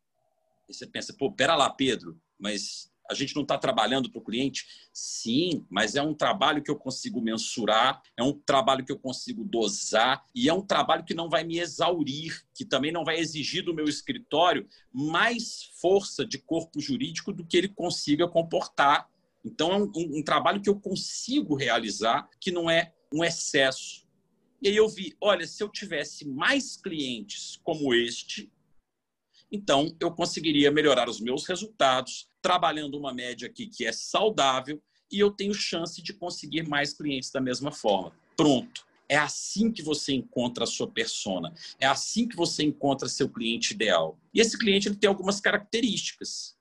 E 0.70 0.74
você 0.74 0.88
pensa, 0.88 1.14
pô, 1.18 1.32
pera 1.32 1.56
lá, 1.56 1.70
Pedro, 1.70 2.20
mas 2.40 2.90
a 3.14 3.16
gente 3.16 3.36
não 3.36 3.44
está 3.44 3.58
trabalhando 3.58 4.10
para 4.10 4.20
o 4.20 4.24
cliente? 4.24 4.66
Sim, 4.92 5.66
mas 5.70 5.96
é 5.96 6.02
um 6.02 6.14
trabalho 6.14 6.62
que 6.62 6.70
eu 6.70 6.76
consigo 6.76 7.22
mensurar, 7.22 8.02
é 8.18 8.24
um 8.24 8.34
trabalho 8.34 8.84
que 8.84 8.92
eu 8.92 9.00
consigo 9.00 9.44
dosar 9.44 10.24
e 10.36 10.50
é 10.50 10.54
um 10.54 10.62
trabalho 10.62 11.06
que 11.06 11.14
não 11.14 11.30
vai 11.30 11.44
me 11.44 11.60
exaurir, 11.60 12.44
que 12.54 12.66
também 12.66 12.92
não 12.92 13.06
vai 13.06 13.18
exigir 13.18 13.64
do 13.64 13.74
meu 13.74 13.86
escritório 13.86 14.68
mais 14.92 15.64
força 15.80 16.26
de 16.26 16.38
corpo 16.38 16.80
jurídico 16.80 17.32
do 17.32 17.46
que 17.46 17.58
ele 17.58 17.70
consiga 17.70 18.28
comportar. 18.28 19.10
Então, 19.46 19.72
é 19.72 19.78
um, 19.78 19.92
um, 19.96 20.18
um 20.20 20.24
trabalho 20.24 20.62
que 20.62 20.70
eu 20.70 20.80
consigo 20.80 21.56
realizar, 21.56 22.30
que 22.40 22.52
não 22.52 22.70
é 22.70 22.94
um 23.14 23.24
excesso. 23.24 24.04
E 24.62 24.70
aí 24.70 24.76
eu 24.76 24.88
vi, 24.88 25.16
olha, 25.20 25.46
se 25.46 25.62
eu 25.62 25.70
tivesse 25.70 26.26
mais 26.26 26.78
clientes 26.78 27.60
como 27.64 27.94
este, 27.94 28.50
então 29.52 29.96
eu 30.00 30.10
conseguiria 30.10 30.72
melhorar 30.72 31.08
os 31.08 31.20
meus 31.20 31.46
resultados, 31.46 32.28
trabalhando 32.44 32.98
uma 32.98 33.14
média 33.14 33.48
aqui 33.48 33.66
que 33.66 33.86
é 33.86 33.92
saudável 33.94 34.80
e 35.10 35.18
eu 35.18 35.32
tenho 35.32 35.54
chance 35.54 36.02
de 36.02 36.14
conseguir 36.14 36.68
mais 36.68 36.94
clientes 36.94 37.32
da 37.32 37.40
mesma 37.40 37.72
forma. 37.72 38.14
Pronto. 38.36 38.86
É 39.08 39.16
assim 39.16 39.72
que 39.72 39.82
você 39.82 40.14
encontra 40.14 40.66
a 40.66 40.68
sua 40.68 40.88
persona. 40.88 41.54
É 41.80 41.88
assim 41.88 42.28
que 42.28 42.36
você 42.36 42.64
encontra 42.64 43.08
seu 43.08 43.30
cliente 43.30 43.74
ideal. 43.74 44.20
E 44.34 44.42
esse 44.42 44.58
cliente 44.58 44.88
ele 44.88 44.96
tem 44.96 45.08
algumas 45.08 45.40
características. 45.40 46.58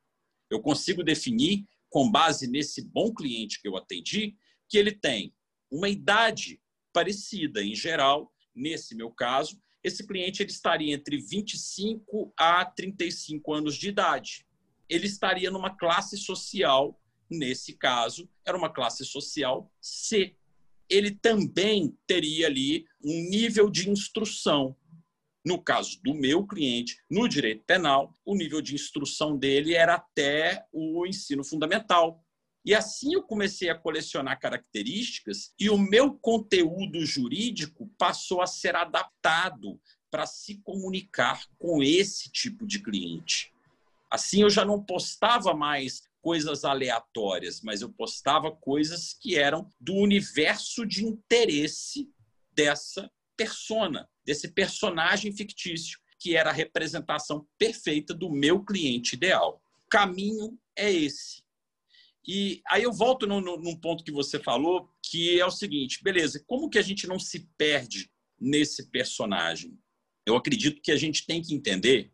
Eu 0.48 0.60
consigo 0.60 1.02
definir, 1.02 1.66
com 1.90 2.10
base 2.10 2.46
nesse 2.46 2.82
bom 2.82 3.12
cliente 3.12 3.60
que 3.60 3.68
eu 3.68 3.76
atendi, 3.76 4.36
que 4.68 4.78
ele 4.78 4.92
tem 4.92 5.34
uma 5.70 5.88
idade 5.88 6.60
parecida, 6.92 7.62
em 7.62 7.74
geral, 7.74 8.30
nesse 8.54 8.94
meu 8.94 9.10
caso, 9.10 9.58
esse 9.82 10.06
cliente 10.06 10.42
ele 10.42 10.50
estaria 10.50 10.94
entre 10.94 11.16
25 11.16 12.32
a 12.38 12.64
35 12.64 13.52
anos 13.52 13.76
de 13.76 13.88
idade. 13.88 14.46
Ele 14.92 15.06
estaria 15.06 15.50
numa 15.50 15.74
classe 15.74 16.18
social, 16.18 17.00
nesse 17.30 17.72
caso, 17.72 18.28
era 18.44 18.58
uma 18.58 18.68
classe 18.68 19.06
social 19.06 19.72
C. 19.80 20.36
Ele 20.86 21.12
também 21.12 21.96
teria 22.06 22.46
ali 22.46 22.84
um 23.02 23.30
nível 23.30 23.70
de 23.70 23.88
instrução. 23.88 24.76
No 25.42 25.58
caso 25.58 25.98
do 26.04 26.12
meu 26.12 26.46
cliente, 26.46 26.98
no 27.10 27.26
direito 27.26 27.64
penal, 27.64 28.12
o 28.22 28.36
nível 28.36 28.60
de 28.60 28.74
instrução 28.74 29.34
dele 29.34 29.74
era 29.74 29.94
até 29.94 30.66
o 30.70 31.06
ensino 31.06 31.42
fundamental. 31.42 32.22
E 32.62 32.74
assim 32.74 33.14
eu 33.14 33.22
comecei 33.22 33.70
a 33.70 33.74
colecionar 33.74 34.38
características 34.38 35.54
e 35.58 35.70
o 35.70 35.78
meu 35.78 36.12
conteúdo 36.12 37.04
jurídico 37.06 37.90
passou 37.96 38.42
a 38.42 38.46
ser 38.46 38.76
adaptado 38.76 39.80
para 40.10 40.26
se 40.26 40.58
comunicar 40.58 41.46
com 41.58 41.82
esse 41.82 42.30
tipo 42.30 42.66
de 42.66 42.78
cliente. 42.82 43.51
Assim 44.12 44.42
eu 44.42 44.50
já 44.50 44.64
não 44.64 44.82
postava 44.82 45.54
mais 45.54 46.02
coisas 46.20 46.64
aleatórias, 46.64 47.60
mas 47.62 47.80
eu 47.80 47.90
postava 47.92 48.50
coisas 48.52 49.14
que 49.14 49.36
eram 49.36 49.68
do 49.80 49.94
universo 49.94 50.86
de 50.86 51.04
interesse 51.04 52.08
dessa 52.52 53.10
persona, 53.36 54.08
desse 54.24 54.48
personagem 54.48 55.32
fictício, 55.32 55.98
que 56.18 56.36
era 56.36 56.50
a 56.50 56.52
representação 56.52 57.46
perfeita 57.58 58.14
do 58.14 58.30
meu 58.30 58.62
cliente 58.64 59.16
ideal. 59.16 59.60
O 59.86 59.88
caminho 59.88 60.58
é 60.76 60.92
esse 60.92 61.42
e 62.26 62.62
aí 62.68 62.84
eu 62.84 62.92
volto 62.92 63.26
no, 63.26 63.40
no, 63.40 63.56
num 63.56 63.76
ponto 63.76 64.04
que 64.04 64.12
você 64.12 64.38
falou, 64.38 64.88
que 65.02 65.40
é 65.40 65.44
o 65.44 65.50
seguinte, 65.50 66.02
beleza, 66.02 66.42
como 66.46 66.70
que 66.70 66.78
a 66.78 66.82
gente 66.82 67.06
não 67.06 67.18
se 67.18 67.48
perde 67.58 68.10
nesse 68.40 68.90
personagem? 68.90 69.76
Eu 70.24 70.36
acredito 70.36 70.80
que 70.80 70.92
a 70.92 70.96
gente 70.96 71.26
tem 71.26 71.42
que 71.42 71.52
entender, 71.52 72.12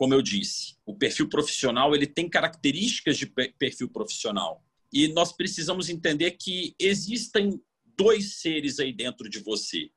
como 0.00 0.14
eu 0.14 0.22
disse, 0.22 0.76
o 0.86 0.94
perfil 0.94 1.28
profissional 1.28 1.94
ele 1.94 2.06
tem 2.06 2.26
características 2.26 3.18
de 3.18 3.26
perfil 3.26 3.86
profissional. 3.86 4.64
E 4.90 5.08
nós 5.08 5.30
precisamos 5.30 5.90
entender 5.90 6.30
que 6.38 6.74
existem 6.78 7.60
dois 7.98 8.40
seres 8.40 8.80
aí 8.80 8.94
dentro 8.94 9.28
de 9.28 9.40
você. 9.40 9.90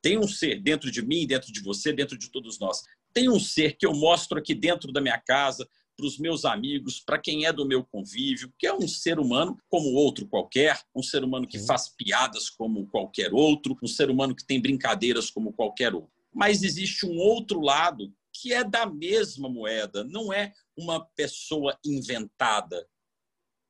Tem 0.00 0.16
um 0.16 0.28
ser 0.28 0.62
dentro 0.62 0.92
de 0.92 1.02
mim, 1.04 1.26
dentro 1.26 1.52
de 1.52 1.60
você, 1.60 1.92
dentro 1.92 2.16
de 2.16 2.30
todos 2.30 2.60
nós. 2.60 2.84
Tem 3.12 3.28
um 3.28 3.40
ser 3.40 3.76
que 3.76 3.84
eu 3.84 3.92
mostro 3.92 4.38
aqui 4.38 4.54
dentro 4.54 4.92
da 4.92 5.00
minha 5.00 5.18
casa, 5.18 5.68
para 5.96 6.06
os 6.06 6.18
meus 6.18 6.44
amigos, 6.44 7.00
para 7.00 7.18
quem 7.18 7.46
é 7.46 7.52
do 7.52 7.66
meu 7.66 7.82
convívio, 7.82 8.52
que 8.56 8.64
é 8.64 8.72
um 8.72 8.86
ser 8.86 9.18
humano 9.18 9.58
como 9.68 9.92
outro 9.94 10.28
qualquer, 10.28 10.80
um 10.94 11.02
ser 11.02 11.24
humano 11.24 11.48
que 11.48 11.58
faz 11.58 11.88
piadas 11.88 12.48
como 12.48 12.86
qualquer 12.86 13.34
outro, 13.34 13.76
um 13.82 13.88
ser 13.88 14.08
humano 14.08 14.36
que 14.36 14.46
tem 14.46 14.60
brincadeiras 14.60 15.30
como 15.30 15.52
qualquer 15.52 15.96
outro. 15.96 16.12
Mas 16.32 16.62
existe 16.62 17.04
um 17.04 17.16
outro 17.16 17.60
lado 17.60 18.14
que 18.40 18.52
é 18.52 18.62
da 18.62 18.86
mesma 18.86 19.48
moeda, 19.48 20.04
não 20.04 20.32
é 20.32 20.52
uma 20.76 21.04
pessoa 21.14 21.78
inventada. 21.84 22.86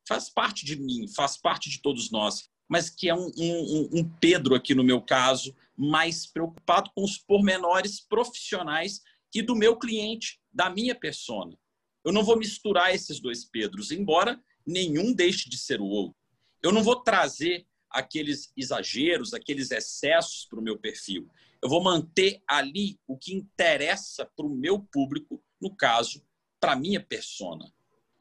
Faz 0.08 0.28
parte 0.28 0.64
de 0.64 0.76
mim, 0.76 1.06
faz 1.08 1.36
parte 1.36 1.70
de 1.70 1.80
todos 1.80 2.10
nós, 2.10 2.48
mas 2.68 2.90
que 2.90 3.08
é 3.08 3.14
um, 3.14 3.30
um, 3.36 3.88
um 3.92 4.16
Pedro 4.20 4.54
aqui 4.54 4.74
no 4.74 4.84
meu 4.84 5.00
caso, 5.00 5.54
mais 5.76 6.26
preocupado 6.26 6.90
com 6.94 7.04
os 7.04 7.18
pormenores 7.18 8.00
profissionais 8.00 9.00
e 9.34 9.42
do 9.42 9.54
meu 9.54 9.76
cliente, 9.76 10.40
da 10.52 10.70
minha 10.70 10.94
persona. 10.94 11.56
Eu 12.04 12.12
não 12.12 12.24
vou 12.24 12.36
misturar 12.36 12.94
esses 12.94 13.20
dois 13.20 13.44
Pedros, 13.44 13.90
embora 13.90 14.42
nenhum 14.66 15.12
deixe 15.12 15.48
de 15.48 15.58
ser 15.58 15.80
o 15.80 15.86
outro. 15.86 16.16
Eu 16.62 16.72
não 16.72 16.82
vou 16.82 17.02
trazer 17.02 17.66
aqueles 17.98 18.52
exageros, 18.56 19.34
aqueles 19.34 19.70
excessos 19.70 20.46
para 20.48 20.58
o 20.58 20.62
meu 20.62 20.78
perfil. 20.78 21.28
Eu 21.62 21.68
vou 21.68 21.82
manter 21.82 22.42
ali 22.46 22.98
o 23.06 23.16
que 23.16 23.34
interessa 23.34 24.24
para 24.36 24.46
o 24.46 24.54
meu 24.54 24.80
público, 24.80 25.42
no 25.60 25.74
caso, 25.74 26.22
para 26.60 26.72
a 26.72 26.76
minha 26.76 27.00
persona. 27.00 27.72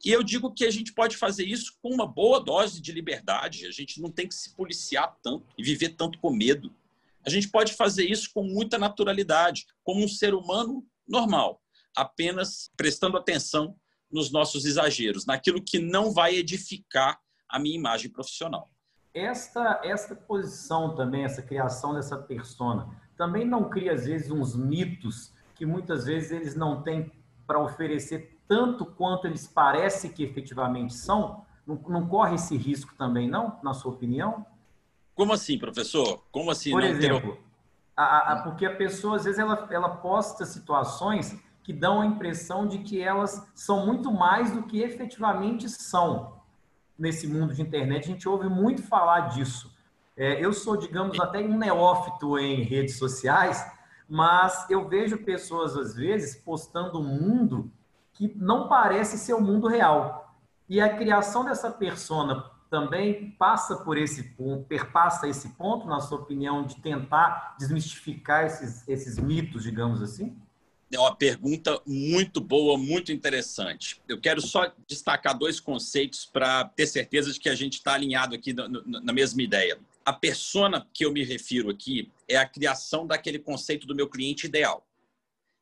E 0.04 0.12
eu 0.12 0.24
digo 0.24 0.54
que 0.54 0.66
a 0.66 0.72
gente 0.72 0.94
pode 0.94 1.18
fazer 1.18 1.46
isso 1.46 1.78
com 1.82 1.90
uma 1.90 2.06
boa 2.06 2.40
dose 2.40 2.82
de 2.82 2.92
liberdade. 2.92 3.66
A 3.66 3.72
gente 3.72 4.02
não 4.02 4.12
tem 4.12 4.28
que 4.28 4.36
se 4.36 4.56
policiar 4.56 5.18
tanto 5.24 5.46
e 5.58 5.64
viver 5.64 5.90
tanto 5.90 6.20
com 6.20 6.32
medo. 6.32 6.74
A 7.26 7.30
gente 7.30 7.50
pode 7.50 7.74
fazer 7.74 8.06
isso 8.10 8.30
com 8.34 8.44
muita 8.44 8.78
naturalidade, 8.78 9.66
como 9.84 10.04
um 10.04 10.08
ser 10.08 10.34
humano 10.34 10.86
normal 11.08 11.62
apenas 11.96 12.70
prestando 12.76 13.18
atenção 13.18 13.76
nos 14.12 14.32
nossos 14.32 14.66
exageros, 14.66 15.26
naquilo 15.26 15.64
que 15.64 15.80
não 15.80 16.12
vai 16.12 16.36
edificar 16.36 17.20
a 17.50 17.58
minha 17.58 17.76
imagem 17.76 18.12
profissional. 18.12 18.70
Esta, 19.16 19.80
esta 19.82 20.14
posição 20.14 20.94
também, 20.94 21.24
essa 21.24 21.42
criação 21.42 21.94
dessa 21.94 22.18
persona, 22.18 22.90
também 23.16 23.46
não 23.46 23.70
cria, 23.70 23.94
às 23.94 24.06
vezes, 24.06 24.30
uns 24.30 24.58
mitos 24.58 25.34
que 25.56 25.66
muitas 25.66 26.04
vezes 26.04 26.32
eles 26.32 26.54
não 26.54 26.82
têm 26.82 27.10
para 27.48 27.58
oferecer 27.58 28.38
tanto 28.46 28.86
quanto 28.86 29.26
eles 29.26 29.48
parecem 29.48 30.12
que 30.12 30.22
efetivamente 30.22 30.94
são? 30.94 31.46
Não, 31.66 31.80
não, 31.88 32.06
corre 32.06 32.36
esse 32.36 32.58
risco 32.58 32.94
também, 32.98 33.26
não, 33.26 33.58
na 33.64 33.74
sua 33.74 33.94
opinião? 33.94 34.46
Como 35.16 35.32
assim, 35.32 35.58
professor? 35.58 36.22
Como 36.30 36.52
assim? 36.52 36.72
Por 36.72 36.84
exemplo, 36.84 37.36
ter... 37.36 37.42
a, 37.96 38.34
a, 38.34 38.44
porque 38.44 38.66
a 38.66 38.76
pessoa, 38.76 39.16
às 39.16 39.24
vezes, 39.24 39.40
ela, 39.40 39.66
ela 39.72 39.90
posta 39.90 40.46
situações 40.46 41.40
que 41.64 41.72
dão 41.72 42.02
a 42.02 42.06
impressão 42.06 42.68
de 42.68 42.80
que 42.80 43.02
elas 43.02 43.50
são 43.56 43.86
muito 43.86 44.12
mais 44.12 44.52
do 44.52 44.64
que 44.64 44.82
efetivamente 44.82 45.70
são 45.70 46.35
nesse 46.98 47.28
mundo 47.28 47.54
de 47.54 47.62
internet. 47.62 48.06
A 48.06 48.14
gente 48.14 48.28
ouve 48.28 48.48
muito 48.48 48.84
falar 48.84 49.30
disso. 49.30 49.74
É, 50.18 50.44
eu 50.44 50.54
sou, 50.54 50.78
digamos, 50.78 51.20
até 51.20 51.40
um 51.40 51.58
neófito 51.58 52.40
em 52.40 52.64
redes 52.64 52.98
sociais, 52.98 53.66
mas 54.08 54.70
eu 54.70 54.88
vejo 54.88 55.18
pessoas, 55.26 55.76
às 55.76 55.96
vezes, 55.96 56.36
postando 56.36 57.00
um 57.00 57.04
mundo 57.04 57.72
que 58.14 58.34
não 58.36 58.68
parece 58.70 59.18
ser 59.18 59.34
o 59.34 59.42
mundo 59.42 59.68
real. 59.68 60.36
E 60.70 60.80
a 60.80 60.96
criação 60.96 61.44
dessa 61.44 61.70
persona 61.70 62.46
também 62.70 63.32
passa 63.32 63.76
por 63.76 63.98
esse 63.98 64.24
ponto, 64.24 64.66
perpassa 64.66 65.28
esse 65.28 65.50
ponto, 65.50 65.86
na 65.88 66.00
sua 66.00 66.20
opinião, 66.20 66.64
de 66.64 66.82
tentar 66.82 67.56
desmistificar 67.60 68.46
esses, 68.46 68.88
esses 68.88 69.20
mitos, 69.20 69.64
digamos 69.64 70.02
assim? 70.02 70.38
É 70.92 71.00
uma 71.00 71.16
pergunta 71.16 71.82
muito 71.86 72.40
boa, 72.40 72.78
muito 72.78 73.12
interessante. 73.12 74.00
Eu 74.08 74.22
quero 74.22 74.40
só 74.40 74.72
destacar 74.88 75.38
dois 75.38 75.60
conceitos 75.60 76.26
para 76.26 76.66
ter 76.66 76.86
certeza 76.86 77.34
de 77.34 77.40
que 77.40 77.50
a 77.50 77.56
gente 77.56 77.74
está 77.74 77.94
alinhado 77.94 78.36
aqui 78.36 78.54
na 78.54 79.12
mesma 79.12 79.42
ideia. 79.42 79.80
A 80.06 80.14
persona 80.14 80.88
que 80.94 81.04
eu 81.04 81.12
me 81.12 81.24
refiro 81.24 81.72
aqui 81.72 82.12
é 82.28 82.38
a 82.38 82.48
criação 82.48 83.08
daquele 83.08 83.40
conceito 83.40 83.88
do 83.88 83.96
meu 83.96 84.08
cliente 84.08 84.46
ideal. 84.46 84.86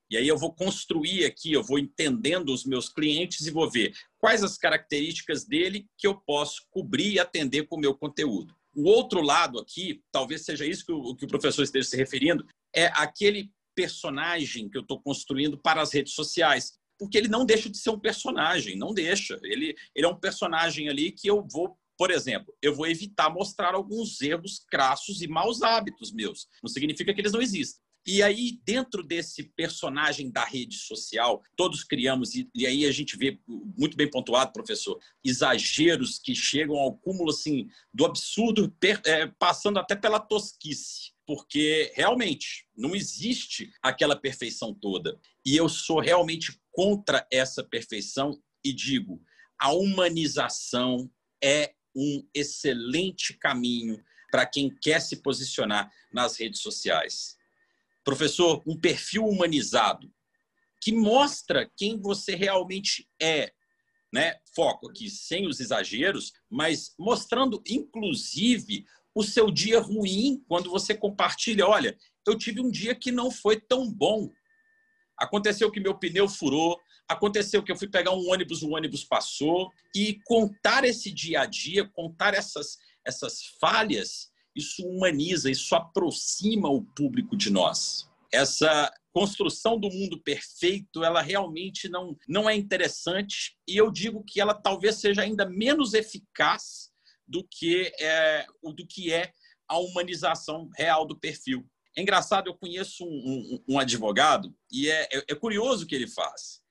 E 0.10 0.18
aí 0.18 0.28
eu 0.28 0.38
vou 0.38 0.54
construir 0.54 1.26
aqui, 1.26 1.54
eu 1.54 1.64
vou 1.64 1.80
entendendo 1.80 2.54
os 2.54 2.66
meus 2.66 2.90
clientes 2.90 3.48
e 3.48 3.52
vou 3.52 3.70
ver 3.70 3.96
quais 4.20 4.44
as 4.44 4.58
características 4.58 5.46
dele 5.46 5.88
que 5.98 6.06
eu 6.06 6.16
posso 6.16 6.68
cobrir 6.70 7.14
e 7.14 7.20
atender 7.20 7.64
com 7.64 7.78
o 7.78 7.80
meu 7.80 7.96
conteúdo. 7.96 8.54
O 8.76 8.88
outro 8.90 9.22
lado 9.22 9.58
aqui, 9.58 10.04
talvez 10.12 10.44
seja 10.44 10.66
isso 10.66 10.86
que 10.86 10.92
o, 10.92 11.16
que 11.16 11.26
o 11.26 11.28
professor 11.28 11.64
esteja 11.64 11.88
se 11.88 11.98
referindo, 11.98 12.46
é 12.76 12.88
aquele 12.94 13.52
personagem 13.76 14.70
que 14.70 14.78
eu 14.78 14.82
estou 14.82 15.02
construindo 15.02 15.58
para 15.58 15.82
as 15.82 15.94
redes 15.94 16.14
sociais. 16.14 16.74
Porque 16.98 17.18
ele 17.18 17.28
não 17.28 17.46
deixa 17.46 17.70
de 17.70 17.78
ser 17.78 17.90
um 17.90 18.00
personagem, 18.00 18.78
não 18.78 18.94
deixa. 18.94 19.40
Ele, 19.44 19.76
ele 19.96 20.06
é 20.06 20.10
um 20.10 20.20
personagem 20.20 20.90
ali 20.90 21.12
que 21.12 21.28
eu 21.28 21.46
vou, 21.52 21.78
por 21.98 22.12
exemplo, 22.12 22.54
eu 22.62 22.74
vou 22.74 22.88
evitar 22.88 23.30
mostrar 23.30 23.74
alguns 23.74 24.22
erros 24.22 24.64
crassos 24.70 25.22
e 25.22 25.28
maus 25.28 25.62
hábitos 25.62 26.12
meus. 26.12 26.48
Não 26.62 26.70
significa 26.70 27.14
que 27.14 27.22
eles 27.22 27.34
não 27.34 27.42
existem. 27.42 27.82
E 28.06 28.22
aí, 28.22 28.60
dentro 28.66 29.02
desse 29.02 29.44
personagem 29.44 30.30
da 30.30 30.44
rede 30.44 30.76
social, 30.76 31.42
todos 31.56 31.86
criamos, 31.86 32.36
e, 32.36 32.50
e, 32.54 32.68
aí 32.68 32.86
a 32.86 32.92
gente 32.92 33.16
vê, 33.16 33.40
muito 33.48 33.96
bem 33.96 34.10
pontuado, 34.10 34.52
professor, 34.52 35.00
exageros 35.24 36.20
que 36.20 36.36
chegam 36.36 36.76
ao 36.76 36.98
cúmulo 36.98 37.30
assim, 37.30 37.70
do 37.94 38.06
absurdo, 38.06 38.70
per, 38.78 39.02
é, 39.06 39.28
passando 39.28 39.80
até 39.80 39.96
pela 39.96 40.20
tosquice 40.20 41.13
porque 41.26 41.92
realmente 41.96 42.68
não 42.76 42.96
existe 42.96 43.72
aquela 43.82 44.16
perfeição 44.16 44.74
toda. 44.74 45.20
E 45.46 45.56
eu 45.56 45.70
sou 45.70 46.00
realmente 46.00 46.60
contra 46.72 47.26
essa 47.32 47.64
perfeição 47.64 48.42
e 48.64 48.74
digo: 48.74 49.22
a 49.60 49.72
humanização 49.72 51.10
é 51.44 51.74
um 51.96 52.28
excelente 52.34 53.34
caminho 53.34 54.04
para 54.32 54.46
quem 54.46 54.76
quer 54.82 55.00
se 55.00 55.18
posicionar 55.18 55.92
nas 56.12 56.38
redes 56.40 56.62
sociais. 56.62 57.38
Professor, 58.04 58.62
um 58.66 58.78
perfil 58.78 59.26
humanizado 59.26 60.12
que 60.82 60.92
mostra 60.92 61.72
quem 61.78 61.98
você 61.98 62.36
realmente 62.36 63.08
é. 63.22 63.54
Né? 64.12 64.36
Foco 64.54 64.90
aqui 64.90 65.10
sem 65.10 65.48
os 65.48 65.60
exageros, 65.60 66.34
mas 66.50 66.94
mostrando, 67.00 67.64
inclusive, 67.66 68.86
o 69.16 69.24
seu 69.24 69.52
dia 69.52 69.80
ruim 69.80 70.44
quando 70.48 70.70
você 70.70 70.96
compartilha. 70.96 71.68
Olha, 71.68 71.98
eu 72.28 72.38
tive 72.38 72.62
um 72.62 72.70
dia 72.70 72.96
que 72.96 73.12
não 73.12 73.30
foi 73.30 73.60
tão 73.60 73.92
bom. 73.92 74.32
Aconteceu 75.18 75.72
que 75.72 75.80
meu 75.80 75.98
pneu 75.98 76.28
furou, 76.28 76.80
aconteceu 77.08 77.64
que 77.64 77.72
eu 77.72 77.78
fui 77.78 77.88
pegar 77.88 78.12
um 78.12 78.30
ônibus, 78.30 78.64
o 78.64 78.72
ônibus 78.72 79.04
passou. 79.04 79.72
E 79.96 80.20
contar 80.26 80.84
esse 80.84 81.12
dia 81.12 81.42
a 81.42 81.46
dia, 81.46 81.88
contar 81.90 82.34
essas, 82.34 82.78
essas 83.06 83.42
falhas, 83.60 84.32
isso 84.56 84.86
humaniza, 84.86 85.50
isso 85.50 85.76
aproxima 85.76 86.70
o 86.70 86.84
público 86.84 87.38
de 87.38 87.50
nós. 87.52 88.10
Essa 88.32 88.92
construção 89.12 89.80
do 89.80 89.90
mundo 89.90 90.20
perfeito, 90.20 91.04
ela 91.04 91.22
realmente 91.22 91.88
não, 91.88 92.18
não 92.28 92.50
é 92.50 92.56
interessante 92.56 93.56
e 93.68 93.78
eu 93.78 93.92
digo 93.92 94.24
que 94.24 94.42
ela 94.42 94.56
talvez 94.56 94.96
seja 94.96 95.22
ainda 95.22 95.48
menos 95.48 95.94
eficaz 95.94 96.92
do 97.28 97.48
que 97.50 97.92
é, 98.00 98.46
do 98.64 98.88
que 98.88 99.12
é 99.12 99.34
a 99.68 99.78
humanização 99.78 100.70
real 100.76 101.06
do 101.06 101.20
perfil. 101.20 101.68
É 101.96 102.02
engraçado, 102.02 102.48
eu 102.48 102.56
conheço 102.56 103.06
um, 103.06 103.10
um, 103.10 103.64
um 103.76 103.80
advogado 103.80 104.56
e 104.72 104.90
é, 104.90 105.04
é, 105.12 105.26
é 105.30 105.36
curioso 105.36 105.86
o 105.86 105.88
que 105.88 105.96
ele 105.96 106.08
faz. 106.08 106.62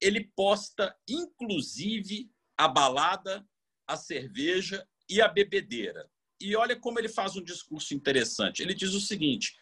Ele 0.00 0.30
posta, 0.34 0.94
inclusive, 1.08 2.28
a 2.56 2.66
balada, 2.66 3.46
a 3.86 3.96
cerveja 3.96 4.86
e 5.08 5.20
a 5.20 5.28
bebedeira. 5.28 6.10
E 6.40 6.56
olha 6.56 6.74
como 6.74 6.98
ele 6.98 7.08
faz 7.08 7.36
um 7.36 7.44
discurso 7.44 7.94
interessante. 7.94 8.62
Ele 8.62 8.74
diz 8.74 8.94
o 8.94 9.00
seguinte: 9.00 9.54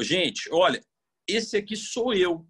gente, 0.00 0.48
olha, 0.50 0.82
esse 1.28 1.56
aqui 1.56 1.76
sou 1.76 2.14
eu 2.14 2.46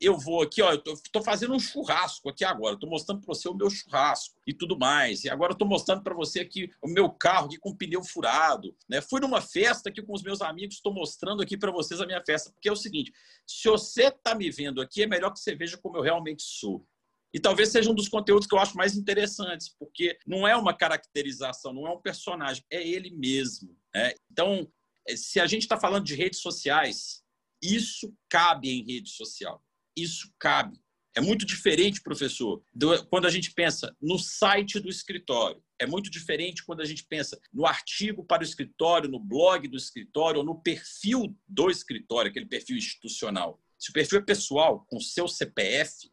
eu 0.00 0.18
vou 0.18 0.42
aqui, 0.42 0.60
ó, 0.60 0.72
eu 0.72 0.82
tô, 0.82 1.22
fazendo 1.22 1.54
um 1.54 1.58
churrasco 1.58 2.28
aqui 2.28 2.44
agora, 2.44 2.74
estou 2.74 2.88
mostrando 2.88 3.20
para 3.20 3.34
você 3.34 3.48
o 3.48 3.54
meu 3.54 3.70
churrasco 3.70 4.38
e 4.46 4.52
tudo 4.52 4.78
mais. 4.78 5.24
E 5.24 5.30
agora 5.30 5.52
estou 5.52 5.66
mostrando 5.66 6.02
para 6.02 6.14
você 6.14 6.40
aqui 6.40 6.70
o 6.82 6.88
meu 6.88 7.10
carro 7.10 7.46
aqui 7.46 7.56
com 7.58 7.74
pneu 7.74 8.02
furado, 8.02 8.76
né? 8.88 9.00
Fui 9.00 9.20
numa 9.20 9.40
festa 9.40 9.88
aqui 9.88 10.02
com 10.02 10.12
os 10.12 10.22
meus 10.22 10.42
amigos, 10.42 10.76
estou 10.76 10.92
mostrando 10.92 11.42
aqui 11.42 11.56
para 11.56 11.72
vocês 11.72 12.00
a 12.00 12.06
minha 12.06 12.22
festa, 12.24 12.50
porque 12.50 12.68
é 12.68 12.72
o 12.72 12.76
seguinte, 12.76 13.12
se 13.46 13.68
você 13.68 14.08
está 14.08 14.34
me 14.34 14.50
vendo 14.50 14.82
aqui, 14.82 15.02
é 15.02 15.06
melhor 15.06 15.32
que 15.32 15.40
você 15.40 15.54
veja 15.54 15.78
como 15.78 15.96
eu 15.96 16.02
realmente 16.02 16.42
sou. 16.42 16.86
E 17.32 17.40
talvez 17.40 17.70
seja 17.70 17.90
um 17.90 17.94
dos 17.94 18.08
conteúdos 18.08 18.46
que 18.46 18.54
eu 18.54 18.58
acho 18.58 18.76
mais 18.76 18.96
interessantes, 18.96 19.74
porque 19.78 20.18
não 20.26 20.46
é 20.46 20.54
uma 20.56 20.74
caracterização, 20.74 21.72
não 21.72 21.86
é 21.86 21.90
um 21.90 22.00
personagem, 22.00 22.64
é 22.70 22.86
ele 22.86 23.10
mesmo. 23.10 23.76
Né? 23.94 24.12
Então, 24.30 24.70
se 25.14 25.40
a 25.40 25.46
gente 25.46 25.62
está 25.62 25.78
falando 25.78 26.04
de 26.04 26.14
redes 26.14 26.40
sociais, 26.40 27.22
isso 27.62 28.14
cabe 28.28 28.70
em 28.70 28.84
rede 28.84 29.10
social 29.10 29.62
isso 29.96 30.32
cabe. 30.38 30.78
É 31.14 31.20
muito 31.20 31.46
diferente, 31.46 32.02
professor, 32.02 32.62
do, 32.74 33.06
quando 33.06 33.26
a 33.26 33.30
gente 33.30 33.50
pensa 33.52 33.96
no 34.00 34.18
site 34.18 34.78
do 34.78 34.90
escritório. 34.90 35.62
É 35.78 35.86
muito 35.86 36.10
diferente 36.10 36.62
quando 36.62 36.82
a 36.82 36.84
gente 36.84 37.04
pensa 37.04 37.40
no 37.50 37.64
artigo 37.64 38.22
para 38.22 38.42
o 38.42 38.44
escritório, 38.44 39.08
no 39.08 39.18
blog 39.18 39.66
do 39.66 39.78
escritório, 39.78 40.40
ou 40.40 40.44
no 40.44 40.60
perfil 40.60 41.34
do 41.48 41.70
escritório, 41.70 42.30
aquele 42.30 42.44
perfil 42.44 42.76
institucional. 42.76 43.58
Se 43.78 43.90
o 43.90 43.92
perfil 43.94 44.18
é 44.18 44.22
pessoal, 44.22 44.84
com 44.88 45.00
seu 45.00 45.26
CPF, 45.26 46.10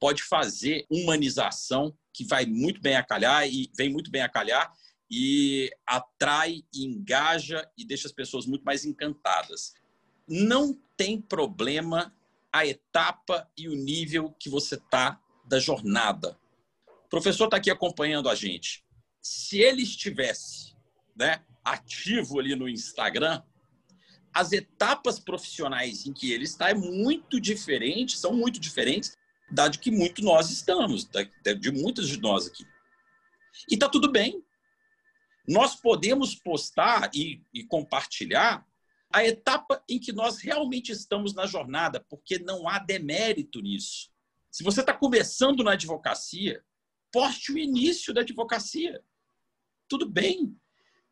pode 0.00 0.22
fazer 0.22 0.86
humanização 0.90 1.94
que 2.14 2.24
vai 2.24 2.46
muito 2.46 2.80
bem 2.80 2.96
a 2.96 3.02
calhar 3.02 3.46
e 3.46 3.70
vem 3.76 3.90
muito 3.90 4.10
bem 4.10 4.22
a 4.22 4.28
calhar 4.28 4.72
e 5.10 5.70
atrai, 5.86 6.62
engaja 6.74 7.68
e 7.76 7.84
deixa 7.84 8.06
as 8.06 8.12
pessoas 8.12 8.46
muito 8.46 8.62
mais 8.62 8.84
encantadas. 8.84 9.74
Não 10.26 10.78
tem 10.96 11.20
problema 11.20 12.14
a 12.52 12.66
etapa 12.66 13.48
e 13.56 13.68
o 13.68 13.74
nível 13.74 14.34
que 14.38 14.48
você 14.48 14.74
está 14.76 15.20
da 15.44 15.58
jornada. 15.58 16.38
O 17.06 17.08
professor 17.08 17.44
está 17.44 17.56
aqui 17.56 17.70
acompanhando 17.70 18.28
a 18.28 18.34
gente. 18.34 18.84
Se 19.22 19.60
ele 19.60 19.82
estivesse 19.82 20.74
né, 21.16 21.44
ativo 21.64 22.38
ali 22.38 22.54
no 22.54 22.68
Instagram, 22.68 23.42
as 24.32 24.52
etapas 24.52 25.18
profissionais 25.18 26.06
em 26.06 26.12
que 26.12 26.32
ele 26.32 26.44
está 26.44 26.70
é 26.70 26.74
muito 26.74 27.40
diferente, 27.40 28.16
são 28.16 28.32
muito 28.32 28.60
diferentes 28.60 29.16
da 29.50 29.68
de 29.68 29.78
que 29.78 29.90
muito 29.90 30.22
nós 30.22 30.50
estamos, 30.50 31.08
de 31.58 31.70
muitos 31.72 32.08
de 32.08 32.20
nós 32.20 32.46
aqui. 32.46 32.64
E 33.70 33.74
está 33.74 33.88
tudo 33.88 34.12
bem. 34.12 34.42
Nós 35.46 35.74
podemos 35.74 36.34
postar 36.34 37.10
e, 37.14 37.42
e 37.52 37.64
compartilhar 37.64 38.66
a 39.12 39.24
etapa 39.24 39.82
em 39.88 39.98
que 39.98 40.12
nós 40.12 40.38
realmente 40.38 40.92
estamos 40.92 41.34
na 41.34 41.46
jornada, 41.46 42.04
porque 42.08 42.38
não 42.38 42.68
há 42.68 42.78
demérito 42.78 43.60
nisso. 43.60 44.10
Se 44.50 44.62
você 44.62 44.80
está 44.80 44.92
começando 44.92 45.62
na 45.62 45.72
advocacia, 45.72 46.62
poste 47.12 47.52
o 47.52 47.58
início 47.58 48.12
da 48.12 48.20
advocacia. 48.20 49.02
Tudo 49.88 50.08
bem. 50.08 50.56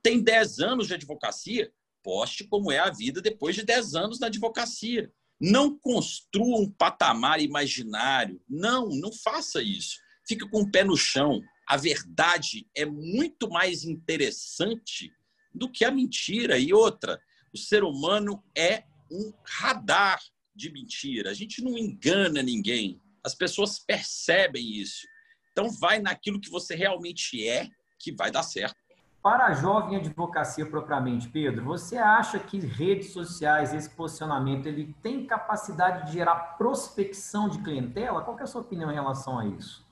Tem 0.02 0.22
10 0.22 0.60
anos 0.60 0.86
de 0.86 0.94
advocacia, 0.94 1.72
poste 2.02 2.44
como 2.44 2.70
é 2.70 2.78
a 2.78 2.90
vida 2.90 3.20
depois 3.20 3.56
de 3.56 3.64
10 3.64 3.94
anos 3.94 4.20
na 4.20 4.26
advocacia. 4.26 5.10
Não 5.40 5.78
construa 5.78 6.60
um 6.60 6.70
patamar 6.70 7.40
imaginário. 7.40 8.40
Não, 8.48 8.88
não 8.88 9.12
faça 9.12 9.62
isso. 9.62 9.98
Fique 10.26 10.48
com 10.48 10.60
o 10.60 10.70
pé 10.70 10.84
no 10.84 10.96
chão. 10.96 11.40
A 11.68 11.76
verdade 11.76 12.66
é 12.74 12.84
muito 12.84 13.48
mais 13.48 13.84
interessante 13.84 15.12
do 15.52 15.70
que 15.70 15.84
a 15.84 15.90
mentira. 15.90 16.58
E 16.58 16.72
outra, 16.72 17.20
o 17.56 17.58
ser 17.58 17.82
humano 17.82 18.44
é 18.54 18.84
um 19.10 19.32
radar 19.42 20.20
de 20.54 20.70
mentira. 20.70 21.30
A 21.30 21.34
gente 21.34 21.64
não 21.64 21.76
engana 21.76 22.42
ninguém. 22.42 23.00
As 23.24 23.34
pessoas 23.34 23.78
percebem 23.78 24.74
isso. 24.74 25.06
Então, 25.52 25.70
vai 25.70 25.98
naquilo 25.98 26.38
que 26.38 26.50
você 26.50 26.74
realmente 26.74 27.48
é, 27.48 27.66
que 27.98 28.12
vai 28.12 28.30
dar 28.30 28.42
certo. 28.42 28.76
Para 29.22 29.46
a 29.46 29.54
jovem 29.54 29.96
advocacia 29.96 30.66
propriamente, 30.66 31.28
Pedro, 31.28 31.64
você 31.64 31.96
acha 31.96 32.38
que 32.38 32.60
redes 32.60 33.10
sociais, 33.12 33.72
esse 33.72 33.88
posicionamento, 33.90 34.66
ele 34.66 34.94
tem 35.02 35.26
capacidade 35.26 36.06
de 36.06 36.12
gerar 36.12 36.56
prospecção 36.58 37.48
de 37.48 37.58
clientela? 37.58 38.22
Qual 38.22 38.38
é 38.38 38.42
a 38.42 38.46
sua 38.46 38.60
opinião 38.60 38.90
em 38.90 38.94
relação 38.94 39.38
a 39.38 39.46
isso? 39.46 39.84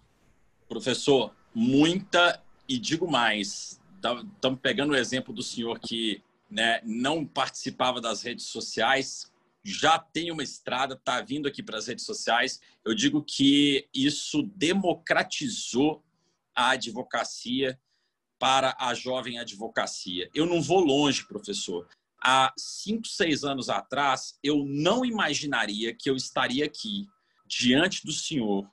Professor, 0.68 1.34
muita 1.54 2.40
e 2.68 2.78
digo 2.78 3.10
mais. 3.10 3.80
Estamos 3.96 4.60
pegando 4.60 4.92
o 4.92 4.96
exemplo 4.96 5.32
do 5.32 5.42
senhor 5.42 5.80
que 5.80 6.22
né, 6.54 6.80
não 6.84 7.26
participava 7.26 8.00
das 8.00 8.22
redes 8.22 8.46
sociais, 8.46 9.28
já 9.64 9.98
tem 9.98 10.30
uma 10.30 10.42
estrada, 10.42 10.94
está 10.94 11.20
vindo 11.20 11.48
aqui 11.48 11.64
para 11.64 11.78
as 11.78 11.88
redes 11.88 12.04
sociais. 12.04 12.60
Eu 12.84 12.94
digo 12.94 13.24
que 13.24 13.88
isso 13.92 14.42
democratizou 14.54 16.04
a 16.54 16.70
advocacia 16.70 17.80
para 18.38 18.76
a 18.78 18.94
jovem 18.94 19.38
advocacia. 19.40 20.30
Eu 20.32 20.46
não 20.46 20.62
vou 20.62 20.78
longe, 20.78 21.26
professor. 21.26 21.88
Há 22.22 22.52
cinco, 22.56 23.08
seis 23.08 23.42
anos 23.42 23.68
atrás, 23.68 24.38
eu 24.42 24.64
não 24.64 25.04
imaginaria 25.04 25.92
que 25.92 26.08
eu 26.08 26.14
estaria 26.14 26.64
aqui, 26.66 27.08
diante 27.46 28.06
do 28.06 28.12
senhor, 28.12 28.70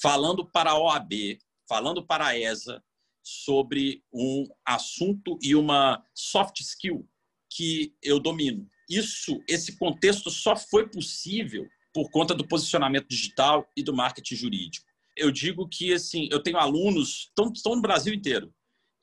falando 0.00 0.44
para 0.44 0.70
a 0.70 0.78
OAB, 0.78 1.38
falando 1.68 2.02
para 2.04 2.28
a 2.28 2.38
ESA, 2.38 2.82
sobre 3.22 4.02
um 4.12 4.46
assunto 4.64 5.38
e 5.42 5.54
uma 5.54 6.04
soft 6.14 6.60
skill 6.60 7.08
que 7.50 7.94
eu 8.02 8.18
domino. 8.18 8.68
Isso, 8.88 9.42
esse 9.48 9.76
contexto 9.76 10.30
só 10.30 10.56
foi 10.56 10.88
possível 10.88 11.66
por 11.92 12.10
conta 12.10 12.34
do 12.34 12.46
posicionamento 12.46 13.08
digital 13.08 13.68
e 13.76 13.82
do 13.82 13.94
marketing 13.94 14.36
jurídico. 14.36 14.86
Eu 15.16 15.30
digo 15.30 15.68
que 15.68 15.92
assim, 15.92 16.28
eu 16.30 16.42
tenho 16.42 16.56
alunos 16.56 17.28
estão, 17.28 17.52
estão 17.52 17.74
no 17.74 17.82
Brasil 17.82 18.14
inteiro 18.14 18.52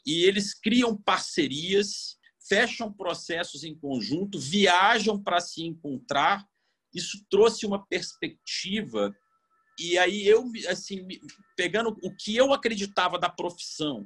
e 0.05 0.23
eles 0.23 0.53
criam 0.53 0.95
parcerias, 0.95 2.17
fecham 2.47 2.91
processos 2.91 3.63
em 3.63 3.77
conjunto, 3.77 4.39
viajam 4.39 5.21
para 5.21 5.41
se 5.41 5.63
encontrar. 5.63 6.47
Isso 6.93 7.25
trouxe 7.29 7.65
uma 7.65 7.85
perspectiva 7.85 9.13
e 9.79 9.97
aí 9.97 10.27
eu, 10.27 10.43
assim, 10.69 11.07
pegando 11.55 11.95
o 12.03 12.15
que 12.15 12.35
eu 12.35 12.53
acreditava 12.53 13.19
da 13.19 13.29
profissão, 13.29 14.05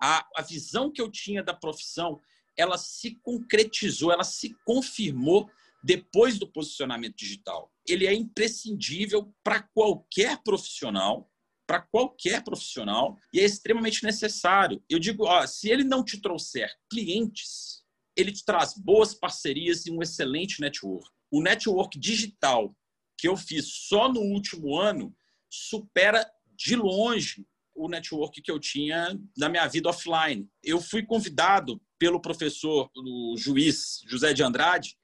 a, 0.00 0.26
a 0.36 0.42
visão 0.42 0.90
que 0.90 1.00
eu 1.00 1.10
tinha 1.10 1.42
da 1.42 1.54
profissão, 1.54 2.20
ela 2.56 2.76
se 2.78 3.16
concretizou, 3.22 4.12
ela 4.12 4.24
se 4.24 4.54
confirmou 4.64 5.50
depois 5.82 6.38
do 6.38 6.46
posicionamento 6.46 7.16
digital. 7.16 7.72
Ele 7.86 8.06
é 8.06 8.14
imprescindível 8.14 9.34
para 9.44 9.62
qualquer 9.74 10.42
profissional, 10.42 11.30
para 11.66 11.80
qualquer 11.80 12.42
profissional, 12.42 13.16
e 13.32 13.40
é 13.40 13.44
extremamente 13.44 14.04
necessário. 14.04 14.82
Eu 14.88 14.98
digo, 14.98 15.24
ó, 15.24 15.46
se 15.46 15.68
ele 15.68 15.84
não 15.84 16.04
te 16.04 16.20
trouxer 16.20 16.70
clientes, 16.90 17.82
ele 18.16 18.32
te 18.32 18.44
traz 18.44 18.74
boas 18.74 19.14
parcerias 19.14 19.86
e 19.86 19.90
um 19.90 20.02
excelente 20.02 20.60
network. 20.60 21.08
O 21.30 21.42
network 21.42 21.98
digital 21.98 22.76
que 23.22 23.28
eu 23.28 23.36
fiz 23.36 23.86
só 23.86 24.12
no 24.12 24.20
último 24.20 24.76
ano 24.76 25.14
supera 25.48 26.28
de 26.56 26.74
longe 26.74 27.46
o 27.72 27.88
network 27.88 28.42
que 28.42 28.50
eu 28.50 28.58
tinha 28.58 29.16
na 29.36 29.48
minha 29.48 29.68
vida 29.68 29.88
offline. 29.88 30.50
Eu 30.60 30.80
fui 30.80 31.06
convidado 31.06 31.80
pelo 32.00 32.20
professor, 32.20 32.90
o 32.96 33.36
juiz 33.38 34.00
José 34.08 34.32
de 34.32 34.42
Andrade, 34.42 34.96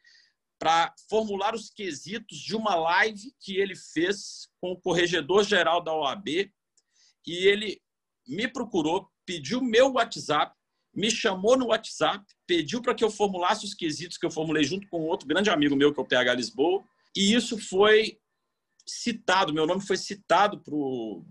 para 0.58 0.92
formular 1.08 1.54
os 1.54 1.70
quesitos 1.70 2.38
de 2.38 2.56
uma 2.56 2.74
live 2.74 3.32
que 3.40 3.56
ele 3.56 3.76
fez 3.76 4.48
com 4.60 4.72
o 4.72 4.80
corregedor-geral 4.80 5.80
da 5.80 5.94
OAB 5.94 6.28
e 7.24 7.46
ele 7.46 7.80
me 8.26 8.48
procurou, 8.48 9.08
pediu 9.24 9.62
meu 9.62 9.92
WhatsApp, 9.92 10.52
me 10.92 11.08
chamou 11.08 11.56
no 11.56 11.66
WhatsApp, 11.66 12.26
pediu 12.48 12.82
para 12.82 12.96
que 12.96 13.04
eu 13.04 13.12
formulasse 13.12 13.64
os 13.64 13.74
quesitos 13.74 14.18
que 14.18 14.26
eu 14.26 14.30
formulei 14.30 14.64
junto 14.64 14.88
com 14.88 15.02
outro 15.02 15.28
grande 15.28 15.50
amigo 15.50 15.76
meu, 15.76 15.94
que 15.94 16.00
é 16.00 16.02
o 16.02 16.06
PH 16.06 16.34
Lisboa, 16.34 16.84
e 17.16 17.34
isso 17.34 17.58
foi 17.58 18.18
citado, 18.86 19.52
meu 19.52 19.66
nome 19.66 19.86
foi 19.86 19.96
citado 19.96 20.60
para 20.62 20.74
o 20.74 21.24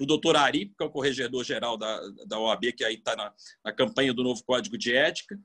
doutor 0.00 0.36
Ari, 0.36 0.66
que 0.76 0.82
é 0.82 0.86
o 0.86 0.90
corregedor-geral 0.90 1.76
da, 1.76 2.00
da 2.26 2.38
OAB, 2.38 2.72
que 2.72 2.84
aí 2.84 2.94
está 2.94 3.14
na, 3.14 3.32
na 3.64 3.72
campanha 3.72 4.12
do 4.12 4.24
novo 4.24 4.42
Código 4.44 4.76
de 4.76 4.94
Ética, 4.94 5.38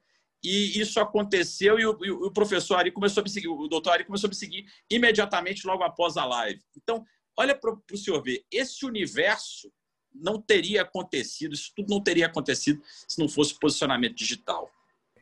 e 0.43 0.79
isso 0.79 0.99
aconteceu 0.99 1.79
e 1.79 1.85
o, 1.85 1.97
e 2.05 2.11
o, 2.11 2.31
professor 2.31 2.75
Ari 2.75 2.91
começou 2.91 3.21
a 3.21 3.23
me 3.23 3.29
seguir, 3.29 3.47
o 3.47 3.67
doutor 3.67 3.91
Ari 3.91 4.05
começou 4.05 4.27
a 4.27 4.29
me 4.29 4.35
seguir 4.35 4.65
imediatamente 4.89 5.65
logo 5.65 5.83
após 5.83 6.15
a 6.15 6.25
live. 6.25 6.61
Então, 6.75 7.03
olha 7.35 7.55
para 7.55 7.71
o 7.71 7.97
senhor 7.97 8.21
ver, 8.21 8.45
esse 8.51 8.85
universo 8.85 9.71
não 10.13 10.41
teria 10.41 10.83
acontecido, 10.83 11.53
isso 11.53 11.71
tudo 11.75 11.89
não 11.89 12.01
teria 12.01 12.27
acontecido 12.27 12.81
se 13.07 13.19
não 13.19 13.27
fosse 13.27 13.57
posicionamento 13.59 14.15
digital. 14.15 14.71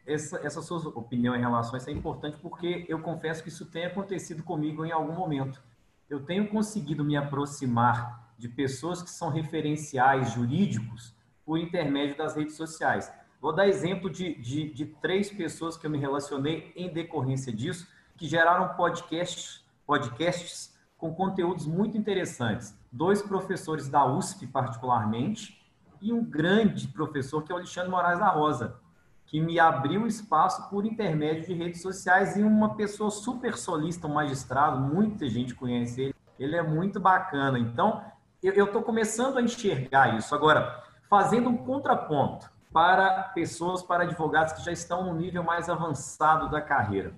Essa, 0.06 0.38
essa 0.46 0.62
sua 0.62 0.78
opinião 0.90 1.36
em 1.36 1.40
relação 1.40 1.74
a 1.74 1.78
isso 1.78 1.90
é 1.90 1.94
importante 1.94 2.38
porque 2.38 2.86
eu 2.88 3.00
confesso 3.00 3.42
que 3.42 3.50
isso 3.50 3.66
tem 3.66 3.86
acontecido 3.86 4.44
comigo 4.44 4.86
em 4.86 4.92
algum 4.92 5.14
momento. 5.14 5.62
Eu 6.10 6.24
tenho 6.24 6.48
conseguido 6.48 7.04
me 7.04 7.18
aproximar 7.18 8.34
de 8.38 8.48
pessoas 8.48 9.02
que 9.02 9.10
são 9.10 9.30
referenciais 9.30 10.32
jurídicos 10.34 11.16
por 11.44 11.58
intermédio 11.58 12.18
das 12.18 12.36
redes 12.36 12.56
sociais. 12.56 13.12
Vou 13.42 13.54
dar 13.54 13.68
exemplo 13.68 14.10
de, 14.10 14.36
de, 14.36 14.72
de 14.72 14.86
três 14.86 15.32
pessoas 15.32 15.78
que 15.78 15.86
eu 15.86 15.92
me 15.92 15.98
relacionei 15.98 16.72
em 16.76 16.92
decorrência 16.92 17.52
disso, 17.52 17.88
que 18.18 18.28
geraram 18.28 18.76
podcasts, 18.76 19.64
podcasts 19.86 20.76
com 20.98 21.14
conteúdos 21.14 21.68
muito 21.68 21.98
interessantes. 21.98 22.76
Dois 22.92 23.22
professores 23.22 23.88
da 23.88 24.06
USP, 24.06 24.48
particularmente, 24.48 25.62
e 26.02 26.12
um 26.14 26.24
grande 26.24 26.88
professor, 26.88 27.44
que 27.44 27.52
é 27.52 27.56
o 27.56 27.58
Alexandre 27.58 27.90
Moraes 27.90 28.20
da 28.20 28.30
Rosa, 28.30 28.80
que 29.26 29.40
me 29.40 29.60
abriu 29.60 30.06
espaço 30.06 30.70
por 30.70 30.86
intermédio 30.86 31.48
de 31.48 31.54
redes 31.54 31.82
sociais 31.82 32.38
e 32.38 32.44
uma 32.44 32.76
pessoa 32.76 33.10
super 33.10 33.58
solista, 33.58 34.08
um 34.08 34.14
magistrado, 34.14 34.80
muita 34.80 35.28
gente 35.28 35.56
conhece 35.56 36.02
ele, 36.02 36.16
ele 36.40 36.56
é 36.56 36.64
muito 36.64 37.00
bacana. 37.00 37.58
Então, 37.58 38.04
eu 38.42 38.66
estou 38.66 38.84
começando 38.84 39.38
a 39.38 39.42
enxergar 39.42 40.18
isso. 40.18 40.36
Agora, 40.36 40.84
fazendo 41.10 41.50
um 41.50 41.58
contraponto 41.58 42.50
para 42.72 43.24
pessoas, 43.34 43.82
para 43.82 44.04
advogados 44.04 44.54
que 44.54 44.64
já 44.64 44.72
estão 44.72 45.06
no 45.06 45.14
nível 45.16 45.44
mais 45.44 45.70
avançado 45.70 46.50
da 46.50 46.62
carreira 46.62 47.14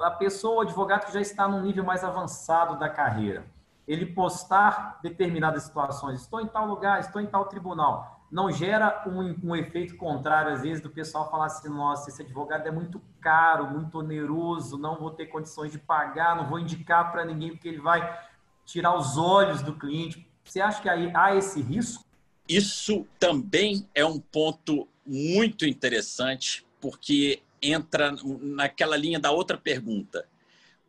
a 0.00 0.10
pessoa, 0.10 0.56
o 0.56 0.60
advogado 0.60 1.06
que 1.06 1.12
já 1.12 1.20
está 1.20 1.48
num 1.48 1.60
nível 1.60 1.84
mais 1.84 2.04
avançado 2.04 2.78
da 2.78 2.88
carreira, 2.88 3.44
ele 3.86 4.06
postar 4.06 5.00
determinadas 5.02 5.64
situações, 5.64 6.20
estou 6.20 6.40
em 6.40 6.46
tal 6.46 6.66
lugar, 6.66 7.00
estou 7.00 7.20
em 7.20 7.26
tal 7.26 7.46
tribunal, 7.46 8.11
não 8.32 8.50
gera 8.50 9.04
um, 9.06 9.50
um 9.50 9.54
efeito 9.54 9.94
contrário, 9.94 10.54
às 10.54 10.62
vezes, 10.62 10.82
do 10.82 10.88
pessoal 10.88 11.30
falar 11.30 11.46
assim, 11.46 11.68
nossa, 11.68 12.08
esse 12.08 12.22
advogado 12.22 12.66
é 12.66 12.70
muito 12.70 12.98
caro, 13.20 13.68
muito 13.68 13.98
oneroso, 13.98 14.78
não 14.78 14.98
vou 14.98 15.10
ter 15.10 15.26
condições 15.26 15.70
de 15.70 15.78
pagar, 15.78 16.34
não 16.34 16.48
vou 16.48 16.58
indicar 16.58 17.12
para 17.12 17.26
ninguém, 17.26 17.50
porque 17.50 17.68
ele 17.68 17.80
vai 17.80 18.18
tirar 18.64 18.96
os 18.96 19.18
olhos 19.18 19.60
do 19.60 19.74
cliente. 19.74 20.26
Você 20.42 20.62
acha 20.62 20.80
que 20.80 20.88
aí 20.88 21.12
há 21.14 21.36
esse 21.36 21.60
risco? 21.60 22.06
Isso 22.48 23.06
também 23.18 23.86
é 23.94 24.04
um 24.04 24.18
ponto 24.18 24.88
muito 25.06 25.66
interessante, 25.66 26.66
porque 26.80 27.42
entra 27.60 28.14
naquela 28.40 28.96
linha 28.96 29.20
da 29.20 29.30
outra 29.30 29.58
pergunta. 29.58 30.26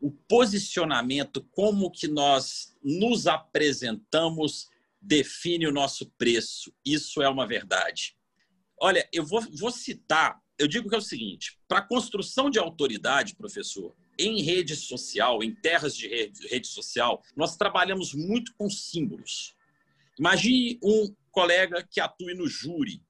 O 0.01 0.11
posicionamento, 0.11 1.45
como 1.51 1.91
que 1.91 2.07
nós 2.07 2.73
nos 2.81 3.27
apresentamos, 3.27 4.71
define 5.03 5.67
o 5.67 5.71
nosso 5.71 6.09
preço. 6.17 6.73
Isso 6.85 7.21
é 7.21 7.29
uma 7.29 7.45
verdade. 7.45 8.15
Olha, 8.79 9.07
eu 9.11 9.25
vou, 9.25 9.41
vou 9.57 9.71
citar, 9.71 10.39
eu 10.57 10.67
digo 10.67 10.89
que 10.89 10.95
é 10.95 10.97
o 10.97 11.01
seguinte: 11.01 11.59
para 11.67 11.81
construção 11.81 12.49
de 12.49 12.57
autoridade, 12.57 13.35
professor, 13.35 13.95
em 14.17 14.41
rede 14.41 14.75
social, 14.75 15.43
em 15.43 15.53
terras 15.53 15.95
de 15.95 16.07
rede, 16.07 16.47
rede 16.47 16.67
social, 16.67 17.21
nós 17.35 17.57
trabalhamos 17.57 18.13
muito 18.13 18.53
com 18.55 18.69
símbolos. 18.69 19.55
Imagine 20.17 20.79
um 20.83 21.15
colega 21.31 21.85
que 21.89 21.99
atue 21.99 22.33
no 22.33 22.47
júri. 22.47 23.03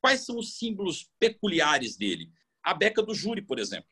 Quais 0.00 0.24
são 0.24 0.38
os 0.38 0.56
símbolos 0.58 1.10
peculiares 1.18 1.96
dele? 1.96 2.30
a 2.62 2.74
beca 2.74 3.02
do 3.02 3.14
júri, 3.14 3.42
por 3.42 3.58
exemplo. 3.58 3.88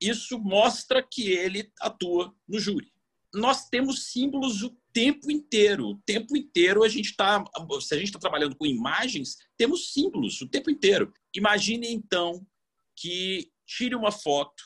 Isso 0.00 0.38
mostra 0.38 1.02
que 1.02 1.30
ele 1.30 1.70
atua 1.80 2.34
no 2.48 2.58
júri. 2.58 2.91
Nós 3.34 3.68
temos 3.68 4.10
símbolos 4.10 4.62
o 4.62 4.76
tempo 4.92 5.30
inteiro. 5.30 5.88
O 5.88 6.02
tempo 6.04 6.36
inteiro 6.36 6.82
a 6.82 6.88
gente 6.88 7.10
está. 7.10 7.42
Se 7.80 7.94
a 7.94 7.96
gente 7.96 8.08
está 8.08 8.18
trabalhando 8.18 8.56
com 8.56 8.66
imagens, 8.66 9.36
temos 9.56 9.92
símbolos 9.92 10.40
o 10.40 10.48
tempo 10.48 10.70
inteiro. 10.70 11.12
Imagine 11.34 11.92
então 11.92 12.46
que 12.94 13.50
tire 13.66 13.94
uma 13.94 14.12
foto 14.12 14.62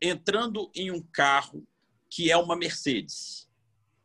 entrando 0.00 0.70
em 0.74 0.90
um 0.90 1.00
carro 1.00 1.66
que 2.10 2.30
é 2.30 2.36
uma 2.36 2.56
Mercedes. 2.56 3.48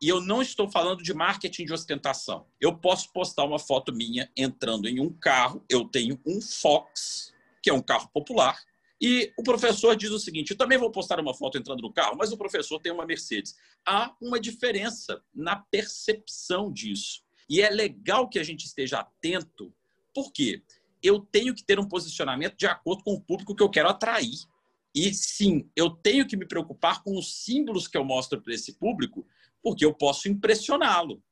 E 0.02 0.08
eu 0.08 0.22
não 0.22 0.42
estou 0.42 0.72
falando 0.72 1.04
de 1.04 1.14
marketing 1.14 1.66
de 1.66 1.74
ostentação. 1.74 2.48
Eu 2.60 2.78
posso 2.78 3.12
postar 3.12 3.44
uma 3.44 3.60
foto 3.60 3.94
minha 3.94 4.32
entrando 4.36 4.88
em 4.88 5.02
um 5.02 5.12
carro. 5.12 5.64
Eu 5.70 5.84
tenho 5.86 6.20
um 6.26 6.42
Fox, 6.42 7.34
que 7.62 7.70
é 7.70 7.74
um 7.74 7.82
carro 7.82 8.10
popular, 8.14 8.58
e 9.02 9.32
o 9.38 9.44
professor 9.44 9.96
diz 9.96 10.12
o 10.12 10.20
seguinte: 10.20 10.52
eu 10.52 10.58
também 10.58 10.78
vou 10.78 10.92
postar 10.92 11.20
uma 11.20 11.34
foto 11.34 11.58
entrando 11.58 11.82
no 11.82 11.94
carro, 11.94 12.18
mas 12.18 12.32
o 12.32 12.38
professor 12.38 12.80
tem 12.80 12.92
uma 12.92 13.06
Mercedes. 13.06 13.56
Há 13.86 14.14
uma 14.22 14.40
diferença 14.40 15.24
na 15.34 15.56
percepção 15.56 16.72
disso. 16.72 17.24
E 17.50 17.62
é 17.62 17.70
legal 17.70 18.28
que 18.28 18.38
a 18.38 18.44
gente 18.44 18.66
esteja 18.66 19.00
atento, 19.00 19.74
porque 20.14 20.62
eu 21.02 21.20
tenho 21.20 21.56
que 21.56 21.64
ter 21.64 21.80
um 21.80 21.88
posicionamento 21.88 22.58
de 22.58 22.68
acordo 22.68 23.04
com 23.04 23.14
o 23.14 23.22
público 23.22 23.56
que 23.56 23.64
eu 23.64 23.70
quero 23.70 23.90
atrair. 23.90 24.38
E 24.94 25.14
sim, 25.14 25.70
eu 25.76 25.90
tenho 25.90 26.28
que 26.28 26.36
me 26.36 26.46
preocupar 26.46 27.02
com 27.04 27.18
os 27.18 27.44
símbolos 27.44 27.88
que 27.88 27.98
eu 27.98 28.04
mostro 28.04 28.42
para 28.42 28.54
esse 28.54 28.74
público, 28.74 29.26
porque 29.64 29.86
eu 29.86 29.94
posso 29.94 30.28
impressioná-lo. 30.28 31.24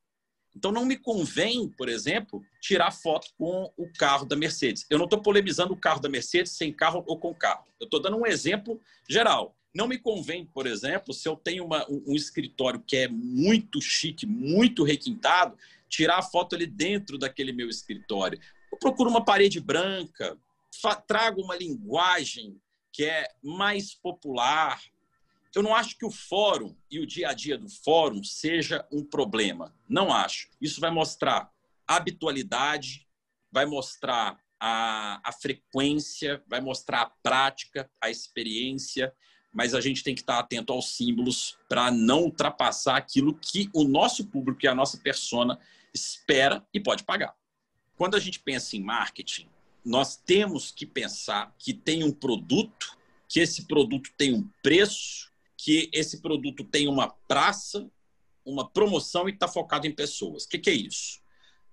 Então, 0.58 0.72
não 0.72 0.84
me 0.84 0.96
convém, 0.96 1.68
por 1.68 1.88
exemplo, 1.88 2.44
tirar 2.60 2.90
foto 2.90 3.28
com 3.38 3.72
o 3.76 3.88
carro 3.92 4.26
da 4.26 4.34
Mercedes. 4.34 4.84
Eu 4.90 4.98
não 4.98 5.04
estou 5.04 5.22
polemizando 5.22 5.72
o 5.72 5.76
carro 5.76 6.00
da 6.00 6.08
Mercedes 6.08 6.50
sem 6.50 6.72
carro 6.72 7.04
ou 7.06 7.16
com 7.16 7.32
carro. 7.32 7.64
Eu 7.78 7.84
estou 7.84 8.02
dando 8.02 8.16
um 8.16 8.26
exemplo 8.26 8.80
geral. 9.08 9.54
Não 9.72 9.86
me 9.86 9.96
convém, 9.96 10.44
por 10.46 10.66
exemplo, 10.66 11.14
se 11.14 11.28
eu 11.28 11.36
tenho 11.36 11.64
uma, 11.64 11.88
um, 11.88 12.16
escritório 12.16 12.82
que 12.84 12.96
é 12.96 13.06
muito 13.06 13.80
chique, 13.80 14.26
muito 14.26 14.82
requintado, 14.82 15.56
tirar 15.88 16.18
a 16.18 16.22
foto 16.22 16.56
ali 16.56 16.66
dentro 16.66 17.16
daquele 17.16 17.52
meu 17.52 17.68
escritório. 17.68 18.40
Eu 18.72 18.78
procuro 18.78 19.08
uma 19.08 19.24
parede 19.24 19.60
branca, 19.60 20.36
trago 21.06 21.40
uma 21.40 21.54
linguagem 21.54 22.60
que 22.92 23.04
é 23.04 23.28
mais 23.40 23.94
popular, 23.94 24.82
eu 25.54 25.62
não 25.62 25.74
acho 25.74 25.96
que 25.96 26.04
o 26.04 26.10
fórum 26.10 26.76
e 26.90 26.98
o 26.98 27.06
dia 27.06 27.30
a 27.30 27.32
dia 27.32 27.56
do 27.56 27.68
fórum 27.68 28.22
seja 28.22 28.86
um 28.92 29.04
problema. 29.04 29.74
Não 29.88 30.12
acho. 30.12 30.48
Isso 30.60 30.80
vai 30.80 30.90
mostrar 30.90 31.50
habitualidade, 31.86 33.06
vai 33.50 33.64
mostrar 33.64 34.38
a, 34.60 35.20
a 35.24 35.32
frequência, 35.32 36.42
vai 36.46 36.60
mostrar 36.60 37.02
a 37.02 37.10
prática, 37.22 37.90
a 38.00 38.10
experiência, 38.10 39.12
mas 39.52 39.74
a 39.74 39.80
gente 39.80 40.02
tem 40.02 40.14
que 40.14 40.20
estar 40.20 40.38
atento 40.38 40.72
aos 40.72 40.96
símbolos 40.96 41.58
para 41.68 41.90
não 41.90 42.24
ultrapassar 42.24 42.96
aquilo 42.96 43.34
que 43.34 43.70
o 43.74 43.84
nosso 43.84 44.26
público 44.26 44.60
e 44.64 44.68
a 44.68 44.74
nossa 44.74 44.98
persona 44.98 45.58
espera 45.94 46.66
e 46.72 46.78
pode 46.78 47.04
pagar. 47.04 47.34
Quando 47.96 48.16
a 48.16 48.20
gente 48.20 48.38
pensa 48.40 48.76
em 48.76 48.82
marketing, 48.82 49.48
nós 49.84 50.16
temos 50.16 50.70
que 50.70 50.84
pensar 50.84 51.54
que 51.58 51.72
tem 51.72 52.04
um 52.04 52.12
produto, 52.12 52.96
que 53.26 53.40
esse 53.40 53.66
produto 53.66 54.10
tem 54.16 54.34
um 54.34 54.48
preço 54.62 55.32
que 55.58 55.90
esse 55.92 56.22
produto 56.22 56.62
tem 56.62 56.86
uma 56.86 57.08
praça, 57.26 57.90
uma 58.44 58.66
promoção 58.70 59.28
e 59.28 59.32
está 59.32 59.48
focado 59.48 59.88
em 59.88 59.94
pessoas. 59.94 60.44
O 60.44 60.48
que, 60.48 60.58
que 60.58 60.70
é 60.70 60.74
isso? 60.74 61.20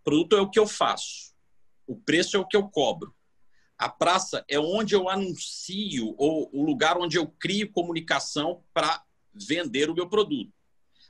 O 0.01 0.03
produto 0.03 0.35
é 0.35 0.41
o 0.41 0.49
que 0.49 0.59
eu 0.59 0.67
faço, 0.67 1.33
o 1.85 1.95
preço 1.95 2.35
é 2.35 2.39
o 2.39 2.47
que 2.47 2.57
eu 2.57 2.67
cobro. 2.67 3.15
A 3.77 3.87
praça 3.87 4.43
é 4.49 4.59
onde 4.59 4.95
eu 4.95 5.07
anuncio, 5.07 6.15
ou 6.17 6.49
o 6.51 6.65
lugar 6.65 6.97
onde 6.97 7.17
eu 7.17 7.27
crio 7.27 7.71
comunicação 7.71 8.63
para 8.73 9.05
vender 9.33 9.89
o 9.89 9.93
meu 9.93 10.09
produto. 10.09 10.51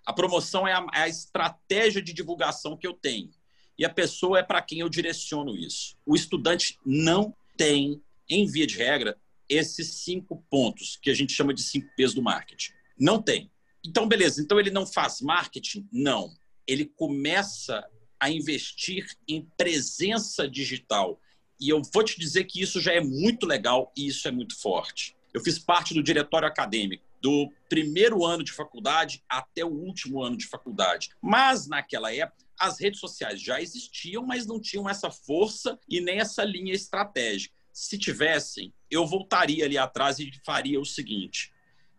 A 0.06 0.12
promoção 0.12 0.68
é 0.68 0.74
a, 0.74 0.86
é 0.94 1.00
a, 1.02 1.08
estratégia 1.08 2.02
de 2.02 2.12
divulgação 2.12 2.76
que 2.76 2.86
eu 2.86 2.94
tenho. 2.94 3.30
E 3.78 3.86
a 3.86 3.90
pessoa 3.90 4.40
é 4.40 4.44
para 4.44 4.62
quem 4.62 4.80
eu 4.80 4.90
direciono 4.90 5.56
isso. 5.56 5.96
O 6.06 6.16
estudante 6.16 6.78
não 6.86 7.36
tem, 7.56 8.02
em 8.28 8.46
via 8.46 8.68
de 8.68 8.78
regra, 8.78 9.18
esses 9.50 10.04
cinco 10.04 10.44
pontos 10.50 10.98
que 11.02 11.10
a 11.10 11.14
gente 11.14 11.34
chama 11.34 11.54
de 11.54 11.64
cinco 11.64 11.88
P's 11.96 12.14
do 12.14 12.22
marketing. 12.22 12.74
Não 13.00 13.22
tem. 13.22 13.52
Então, 13.86 14.08
beleza. 14.08 14.42
Então, 14.42 14.60
ele 14.60 14.72
não 14.72 14.86
faz 14.86 15.22
marketing? 15.22 15.88
Não. 15.92 16.32
Ele 16.68 16.86
começa 16.86 17.86
a 18.20 18.30
investir 18.30 19.06
em 19.28 19.48
presença 19.58 20.48
digital. 20.48 21.20
E 21.60 21.70
eu 21.70 21.82
vou 21.94 22.04
te 22.04 22.20
dizer 22.20 22.46
que 22.46 22.62
isso 22.62 22.82
já 22.82 22.94
é 22.94 23.02
muito 23.02 23.46
legal 23.46 23.92
e 23.96 24.08
isso 24.08 24.28
é 24.28 24.32
muito 24.32 24.60
forte. 24.60 25.16
Eu 25.34 25.42
fiz 25.42 25.60
parte 25.60 25.94
do 25.94 26.02
diretório 26.02 26.48
acadêmico 26.48 27.06
do 27.22 27.52
primeiro 27.68 28.24
ano 28.24 28.44
de 28.44 28.52
faculdade 28.52 29.24
até 29.28 29.66
o 29.66 29.70
último 29.70 30.22
ano 30.22 30.38
de 30.38 30.46
faculdade. 30.46 31.10
Mas, 31.20 31.68
naquela 31.68 32.14
época, 32.14 32.46
as 32.60 32.80
redes 32.80 33.00
sociais 33.00 33.42
já 33.42 33.60
existiam, 33.60 34.24
mas 34.24 34.46
não 34.46 34.60
tinham 34.60 34.88
essa 34.88 35.10
força 35.10 35.80
e 35.90 36.00
nem 36.00 36.20
essa 36.20 36.44
linha 36.44 36.74
estratégica. 36.74 37.56
Se 37.76 37.98
tivessem, 37.98 38.74
eu 38.90 39.06
voltaria 39.06 39.66
ali 39.66 39.78
atrás 39.78 40.18
e 40.18 40.32
faria 40.46 40.80
o 40.80 40.86
seguinte: 40.86 41.52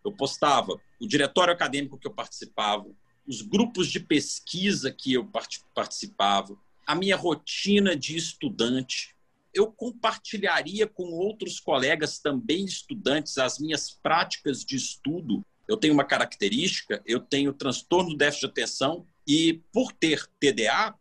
eu 0.02 0.10
postava 0.10 0.80
o 0.98 1.06
diretório 1.06 1.52
acadêmico 1.52 1.98
que 1.98 2.06
eu 2.06 2.14
participava, 2.14 2.86
os 3.28 3.42
grupos 3.42 3.88
de 3.88 4.00
pesquisa 4.00 4.90
que 4.90 5.12
eu 5.12 5.30
participava, 5.74 6.56
a 6.86 6.94
minha 6.94 7.14
rotina 7.14 7.94
de 7.94 8.16
estudante. 8.16 9.14
Eu 9.52 9.70
compartilharia 9.70 10.86
com 10.86 11.12
outros 11.12 11.60
colegas 11.60 12.18
também 12.18 12.64
estudantes 12.64 13.36
as 13.36 13.58
minhas 13.58 13.90
práticas 13.90 14.64
de 14.64 14.76
estudo. 14.76 15.44
Eu 15.68 15.76
tenho 15.76 15.92
uma 15.92 16.04
característica, 16.04 17.02
eu 17.04 17.20
tenho 17.20 17.52
transtorno 17.52 18.10
do 18.10 18.16
déficit 18.16 18.46
de 18.46 18.50
atenção 18.50 19.06
e 19.26 19.60
por 19.70 19.92
ter 19.92 20.26
TDA, 20.40 20.94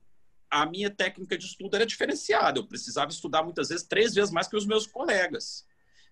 a 0.62 0.65
minha 0.65 0.89
técnica 0.89 1.38
de 1.38 1.46
estudo 1.46 1.76
era 1.76 1.86
diferenciada. 1.86 2.60
Eu 2.60 2.65
precisava 2.65 3.12
estudar 3.12 3.44
muitas 3.44 3.68
vezes 3.70 3.86
três 3.86 4.13
vezes 4.13 4.32
mais 4.32 4.48
que 4.48 4.56
os 4.56 4.65
meus 4.65 4.88
colegas. 4.88 5.65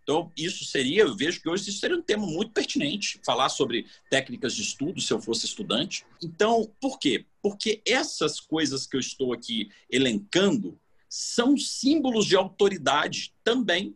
Então, 0.03 0.29
isso 0.36 0.65
seria, 0.65 1.03
eu 1.03 1.15
vejo 1.15 1.41
que 1.41 1.47
hoje 1.47 1.69
isso 1.69 1.79
seria 1.79 1.95
um 1.95 2.01
tema 2.01 2.27
muito 2.27 2.51
pertinente, 2.51 3.21
falar 3.25 3.47
sobre 3.47 3.88
técnicas 4.10 4.53
de 4.53 4.62
estudo, 4.62 4.99
se 4.99 5.13
eu 5.13 5.21
fosse 5.21 5.45
estudante. 5.45 6.06
Então, 6.21 6.69
por 6.82 6.99
quê? 6.99 7.25
Porque 7.41 7.82
essas 7.88 8.38
coisas 8.38 8.86
que 8.86 8.97
eu 8.97 8.99
estou 8.99 9.32
aqui 9.32 9.71
elencando 9.89 10.77
são 11.08 11.56
símbolos 11.58 12.25
de 12.25 12.36
autoridade 12.36 13.34
também. 13.45 13.95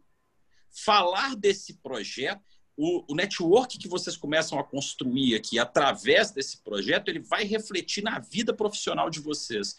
Falar 0.72 1.36
desse 1.36 1.74
projeto, 1.74 2.42
o, 2.78 3.12
o 3.12 3.16
network 3.16 3.78
que 3.78 3.88
vocês 3.88 4.16
começam 4.16 4.58
a 4.58 4.64
construir 4.64 5.36
aqui 5.36 5.60
através 5.60 6.32
desse 6.32 6.64
projeto, 6.64 7.10
ele 7.10 7.20
vai 7.20 7.44
refletir 7.44 8.02
na 8.02 8.20
vida 8.20 8.54
profissional 8.54 9.10
de 9.10 9.20
vocês 9.20 9.76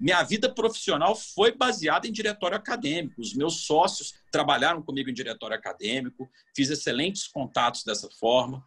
minha 0.00 0.22
vida 0.22 0.52
profissional 0.52 1.16
foi 1.16 1.52
baseada 1.52 2.06
em 2.06 2.12
diretório 2.12 2.56
acadêmico. 2.56 3.20
Os 3.20 3.34
meus 3.34 3.66
sócios 3.66 4.14
trabalharam 4.30 4.80
comigo 4.80 5.10
em 5.10 5.14
diretório 5.14 5.56
acadêmico, 5.56 6.30
fiz 6.54 6.70
excelentes 6.70 7.26
contatos 7.26 7.82
dessa 7.82 8.08
forma. 8.08 8.64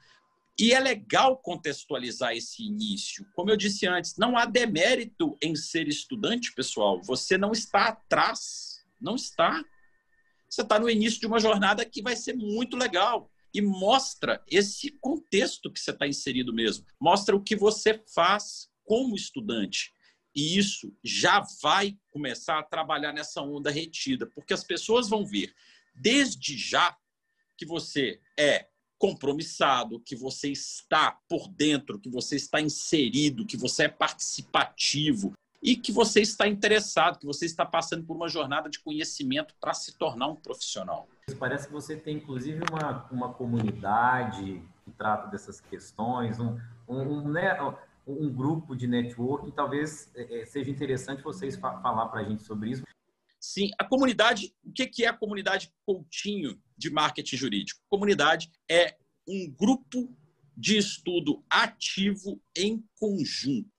E 0.60 0.74
é 0.74 0.80
legal 0.80 1.38
contextualizar 1.38 2.36
esse 2.36 2.64
início. 2.64 3.26
Como 3.34 3.50
eu 3.50 3.56
disse 3.56 3.88
antes, 3.88 4.18
não 4.18 4.38
há 4.38 4.46
demérito 4.46 5.38
em 5.42 5.56
ser 5.56 5.88
estudante, 5.88 6.54
pessoal. 6.54 7.02
Você 7.04 7.38
não 7.38 7.54
está 7.54 7.88
atrás. 7.88 8.84
Não 9.00 9.16
está. 9.16 9.64
Você 10.50 10.62
está 10.62 10.78
no 10.78 10.90
início 10.90 11.20
de 11.22 11.28
uma 11.28 11.40
jornada 11.40 11.86
que 11.86 12.02
vai 12.02 12.16
ser 12.16 12.36
muito 12.36 12.76
legal. 12.76 13.32
E 13.54 13.62
mostra 13.62 14.44
esse 14.48 14.92
contexto 15.00 15.72
que 15.72 15.80
você 15.80 15.92
está 15.92 16.06
inserido 16.06 16.54
mesmo. 16.54 16.86
Mostra 17.00 17.36
o 17.36 17.42
que 17.42 17.56
você 17.56 18.04
faz 18.14 18.70
como 18.84 19.16
estudante 19.16 19.94
e 20.36 20.58
isso 20.58 20.96
já 21.04 21.46
vai 21.62 21.98
começar 22.10 22.60
a 22.60 22.64
trabalhar 22.64 23.14
nessa 23.14 23.42
onda 23.42 23.70
retida, 23.70 24.26
porque 24.26 24.54
as 24.54 24.64
pessoas 24.64 25.10
vão 25.10 25.26
ver 25.26 25.54
desde 25.94 26.58
já 26.58 26.96
que 27.58 27.66
você 27.66 28.20
é 28.38 28.68
compromissado, 28.98 30.00
que 30.00 30.16
você 30.16 30.52
está 30.52 31.18
por 31.28 31.48
dentro, 31.48 32.00
que 32.00 32.10
você 32.10 32.36
está 32.36 32.62
inserido, 32.62 33.46
que 33.46 33.58
você 33.58 33.86
é 33.86 33.88
participativo 33.88 35.34
e 35.62 35.76
que 35.76 35.92
você 35.92 36.22
está 36.22 36.48
interessado, 36.48 37.20
que 37.20 37.26
você 37.26 37.46
está 37.46 37.66
passando 37.66 38.06
por 38.06 38.16
uma 38.16 38.28
jornada 38.28 38.70
de 38.70 38.80
conhecimento 38.80 39.56
para 39.60 39.74
se 39.74 39.96
tornar 39.98 40.28
um 40.28 40.36
profissional. 40.36 41.08
Parece 41.40 41.68
que 41.68 41.74
você 41.74 41.96
tem, 41.96 42.18
inclusive, 42.18 42.62
uma, 42.72 43.08
uma 43.12 43.34
comunidade 43.34 44.64
que 44.84 44.92
trata 44.92 45.28
dessas 45.28 45.62
questões, 45.62 46.40
um, 46.40 46.60
um, 46.88 47.28
né, 47.30 47.58
um 48.06 48.30
grupo 48.30 48.76
de 48.76 48.88
networking, 48.88 49.52
talvez 49.52 50.12
é, 50.16 50.42
é, 50.42 50.46
seja 50.46 50.70
interessante 50.70 51.24
vocês 51.24 51.56
fa 51.56 51.80
falar 51.82 52.08
para 52.08 52.22
a 52.22 52.24
gente 52.24 52.44
sobre 52.44 52.72
isso. 52.72 52.84
Sim, 53.40 53.72
a 53.80 53.84
comunidade, 53.84 54.54
o 54.64 54.72
que 54.72 55.04
é 55.04 55.08
a 55.08 55.18
comunidade 55.18 55.74
Coutinho 55.86 56.62
de 56.78 56.90
marketing 56.92 57.38
jurídico? 57.38 57.82
Comunidade 57.90 58.52
é 58.70 58.96
um 59.28 59.50
grupo 59.50 60.16
de 60.56 60.78
estudo 60.78 61.44
ativo 61.50 62.40
em 62.56 62.84
conjunto. 63.00 63.70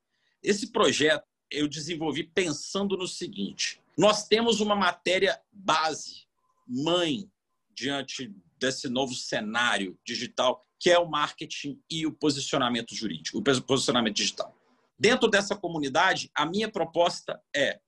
Esse 0.42 0.72
projeto 0.72 1.24
eu 1.50 1.68
desenvolvi 1.68 2.24
pensando 2.24 2.96
no 2.96 3.06
seguinte: 3.06 3.80
nós 3.96 4.26
temos 4.26 4.60
uma 4.60 4.74
matéria 4.74 5.40
base, 5.52 6.26
mãe, 6.66 7.30
diante 7.74 8.34
desse 8.58 8.88
novo 8.88 9.14
cenário 9.14 9.98
digital 10.04 10.66
que 10.82 10.90
é 10.90 10.98
o 10.98 11.08
marketing 11.08 11.80
e 11.88 12.04
o 12.04 12.12
posicionamento 12.12 12.92
jurídico, 12.92 13.38
o 13.38 13.62
posicionamento 13.62 14.16
digital. 14.16 14.52
Dentro 14.98 15.30
dessa 15.30 15.54
comunidade, 15.54 16.28
a 16.34 16.44
minha 16.44 16.68
proposta 16.68 17.40
é 17.54 17.78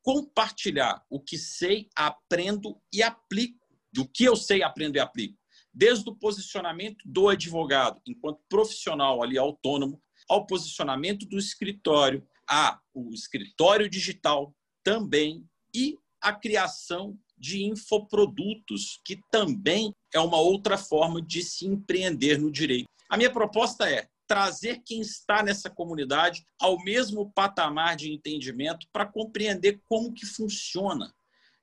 compartilhar 0.00 1.04
o 1.10 1.20
que 1.20 1.36
sei, 1.36 1.88
aprendo 1.96 2.80
e 2.92 3.02
aplico. 3.02 3.58
Do 3.92 4.06
que 4.06 4.22
eu 4.22 4.36
sei, 4.36 4.62
aprendo 4.62 4.96
e 4.96 5.00
aplico. 5.00 5.36
Desde 5.72 6.08
o 6.08 6.14
posicionamento 6.14 7.02
do 7.04 7.28
advogado, 7.28 8.00
enquanto 8.06 8.40
profissional 8.48 9.20
ali 9.20 9.36
autônomo, 9.36 10.00
ao 10.28 10.46
posicionamento 10.46 11.26
do 11.26 11.38
escritório, 11.38 12.24
a 12.48 12.80
o 12.94 13.12
escritório 13.12 13.88
digital 13.88 14.54
também 14.84 15.44
e 15.74 15.98
a 16.22 16.32
criação 16.32 17.18
de 17.36 17.64
infoprodutos, 17.64 19.00
que 19.04 19.20
também 19.30 19.94
é 20.12 20.20
uma 20.20 20.38
outra 20.38 20.78
forma 20.78 21.20
de 21.20 21.42
se 21.42 21.66
empreender 21.66 22.38
no 22.38 22.50
direito. 22.50 22.86
A 23.08 23.16
minha 23.16 23.30
proposta 23.30 23.88
é 23.88 24.08
trazer 24.26 24.82
quem 24.84 25.00
está 25.00 25.42
nessa 25.42 25.68
comunidade 25.68 26.44
ao 26.58 26.82
mesmo 26.82 27.30
patamar 27.32 27.96
de 27.96 28.12
entendimento 28.12 28.86
para 28.92 29.06
compreender 29.06 29.80
como 29.86 30.12
que 30.12 30.24
funciona 30.24 31.14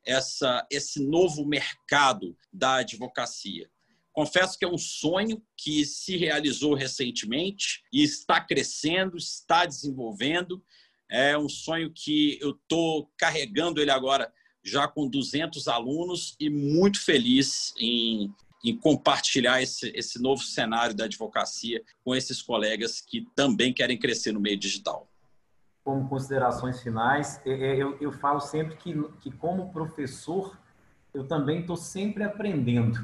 essa, 0.05 0.65
esse 0.69 1.03
novo 1.03 1.45
mercado 1.45 2.38
da 2.51 2.75
advocacia. 2.75 3.69
Confesso 4.13 4.57
que 4.60 4.65
é 4.65 4.67
um 4.67 4.77
sonho 4.77 5.41
que 5.55 5.86
se 5.86 6.17
realizou 6.17 6.73
recentemente 6.73 7.81
e 7.93 8.03
está 8.03 8.41
crescendo, 8.41 9.17
está 9.17 9.65
desenvolvendo. 9.65 10.63
É 11.10 11.38
um 11.38 11.47
sonho 11.47 11.91
que 11.93 12.38
eu 12.41 12.51
estou 12.51 13.10
carregando 13.17 13.81
ele 13.81 13.91
agora 13.91 14.31
já 14.63 14.88
com 14.88 15.08
200 15.08 15.67
alunos 15.67 16.36
e 16.39 16.50
muito 16.50 17.04
feliz 17.04 17.74
em, 17.78 18.34
em 18.63 18.76
compartilhar 18.78 19.62
esse, 19.62 19.91
esse 19.95 20.21
novo 20.21 20.43
cenário 20.43 20.95
da 20.95 21.06
advocacia 21.06 21.82
com 22.04 22.15
esses 22.15 22.41
colegas 22.41 23.02
que 23.02 23.28
também 23.36 23.74
querem 23.74 23.97
crescer 23.97 24.32
no 24.32 24.39
meio 24.39 24.58
digital. 24.58 25.08
Como 25.84 26.08
considerações 26.08 26.82
finais, 26.82 27.41
é, 27.43 27.52
é, 27.52 27.76
eu, 27.76 27.97
eu 28.00 28.12
falo 28.12 28.39
sempre 28.39 28.76
que, 28.76 28.93
que, 29.19 29.32
como 29.32 29.74
professor, 29.74 30.60
eu 31.12 31.28
também 31.28 31.62
estou 31.62 31.76
sempre 31.76 32.24
aprendendo. 32.24 33.00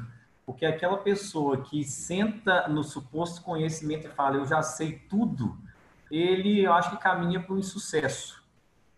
Porque 0.46 0.64
aquela 0.64 0.96
pessoa 0.98 1.62
que 1.62 1.84
senta 1.84 2.68
no 2.68 2.84
suposto 2.84 3.42
conhecimento 3.42 4.06
e 4.06 4.10
fala, 4.10 4.36
eu 4.36 4.46
já 4.46 4.62
sei 4.62 4.92
tudo, 4.92 5.58
ele, 6.10 6.60
eu 6.60 6.72
acho 6.72 6.90
que 6.90 6.96
caminha 7.02 7.40
para 7.42 7.54
um 7.54 7.58
insucesso 7.58 8.37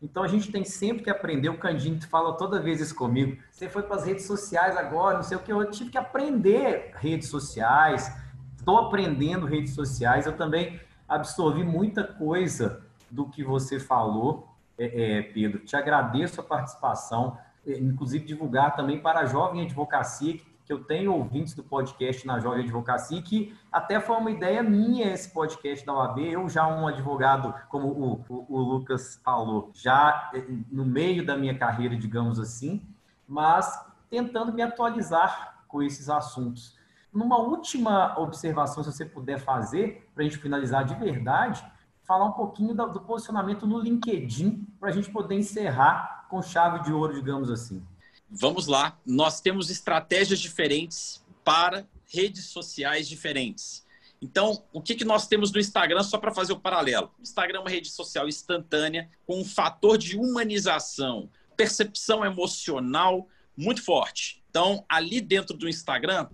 então 0.03 0.23
a 0.23 0.29
gente 0.29 0.51
tem 0.51 0.65
sempre 0.65 1.05
que 1.05 1.11
aprender. 1.11 1.49
O 1.51 1.59
Candinho 1.59 2.01
fala 2.09 2.37
toda 2.37 2.61
vez 2.61 2.81
isso 2.81 2.95
comigo. 2.95 3.41
Você 3.51 3.69
foi 3.69 3.83
para 3.83 3.97
as 3.97 4.05
redes 4.05 4.25
sociais 4.25 4.77
agora, 4.77 5.17
não 5.17 5.23
sei 5.23 5.37
o 5.37 5.41
que. 5.41 5.53
Eu 5.53 5.71
tive 5.71 5.91
que 5.91 5.99
aprender 5.99 6.93
redes 6.97 7.29
sociais. 7.29 8.11
Estou 8.57 8.79
aprendendo 8.79 9.47
redes 9.47 9.75
sociais. 9.75 10.27
Eu 10.27 10.37
também 10.37 10.81
absorvi 11.07 11.63
muita 11.63 12.05
coisa 12.05 12.83
do 13.11 13.29
que 13.29 13.45
você 13.45 13.79
falou, 13.79 14.49
é, 14.79 15.19
é, 15.19 15.23
Pedro. 15.23 15.59
Te 15.65 15.77
agradeço 15.77 16.41
a 16.41 16.45
participação, 16.45 17.37
é, 17.67 17.73
inclusive 17.79 18.25
divulgar 18.25 18.75
também 18.75 19.01
para 19.01 19.21
a 19.21 19.27
jovem 19.27 19.63
advocacia 19.63 20.39
que 20.39 20.47
que 20.71 20.75
eu 20.75 20.85
tenho 20.85 21.13
ouvintes 21.13 21.53
do 21.53 21.65
podcast 21.65 22.25
na 22.25 22.39
Jovem 22.39 22.63
Advocacia, 22.63 23.21
que 23.21 23.59
até 23.73 23.99
foi 23.99 24.17
uma 24.17 24.31
ideia 24.31 24.63
minha 24.63 25.13
esse 25.13 25.29
podcast 25.35 25.85
da 25.85 25.93
OAB. 25.93 26.21
Eu 26.21 26.49
já 26.49 26.65
um 26.69 26.87
advogado, 26.87 27.53
como 27.69 27.89
o, 27.89 28.25
o, 28.29 28.47
o 28.49 28.61
Lucas 28.61 29.21
falou, 29.25 29.73
já 29.75 30.31
eh, 30.33 30.47
no 30.71 30.85
meio 30.85 31.27
da 31.27 31.37
minha 31.37 31.59
carreira, 31.59 31.97
digamos 31.97 32.39
assim, 32.39 32.87
mas 33.27 33.85
tentando 34.09 34.53
me 34.53 34.63
atualizar 34.63 35.65
com 35.67 35.83
esses 35.83 36.09
assuntos. 36.09 36.79
Numa 37.13 37.39
última 37.39 38.17
observação, 38.17 38.85
se 38.85 38.93
você 38.93 39.05
puder 39.05 39.41
fazer, 39.41 40.09
para 40.15 40.23
a 40.23 40.25
gente 40.25 40.39
finalizar 40.39 40.85
de 40.85 40.95
verdade, 40.95 41.67
falar 42.05 42.27
um 42.27 42.33
pouquinho 42.33 42.77
do, 42.77 42.87
do 42.93 43.01
posicionamento 43.01 43.67
no 43.67 43.81
LinkedIn, 43.81 44.69
para 44.79 44.91
a 44.91 44.93
gente 44.93 45.11
poder 45.11 45.35
encerrar 45.35 46.29
com 46.31 46.41
chave 46.41 46.85
de 46.85 46.93
ouro, 46.93 47.13
digamos 47.13 47.51
assim 47.51 47.85
vamos 48.31 48.67
lá. 48.67 48.99
Nós 49.05 49.41
temos 49.41 49.71
estratégias 49.71 50.39
diferentes 50.39 51.25
para 51.45 51.87
redes 52.07 52.47
sociais 52.47 53.09
diferentes. 53.09 53.85
Então, 54.23 54.63
o 54.73 54.83
que, 54.83 54.95
que 54.95 55.05
nós 55.05 55.27
temos 55.27 55.51
no 55.51 55.59
Instagram, 55.59 56.03
só 56.03 56.19
para 56.19 56.35
fazer 56.35 56.53
o 56.53 56.61
paralelo? 56.61 57.11
O 57.19 57.23
Instagram 57.23 57.59
é 57.59 57.63
uma 57.63 57.71
rede 57.71 57.89
social 57.89 58.29
instantânea, 58.29 59.11
com 59.27 59.41
um 59.41 59.45
fator 59.45 59.97
de 59.97 60.17
humanização, 60.17 61.31
percepção 61.57 62.25
emocional 62.25 63.27
muito 63.57 63.83
forte. 63.83 64.45
Então, 64.51 64.85
ali 64.89 65.21
dentro 65.21 65.57
do 65.57 65.69
Instagram, 65.69 66.29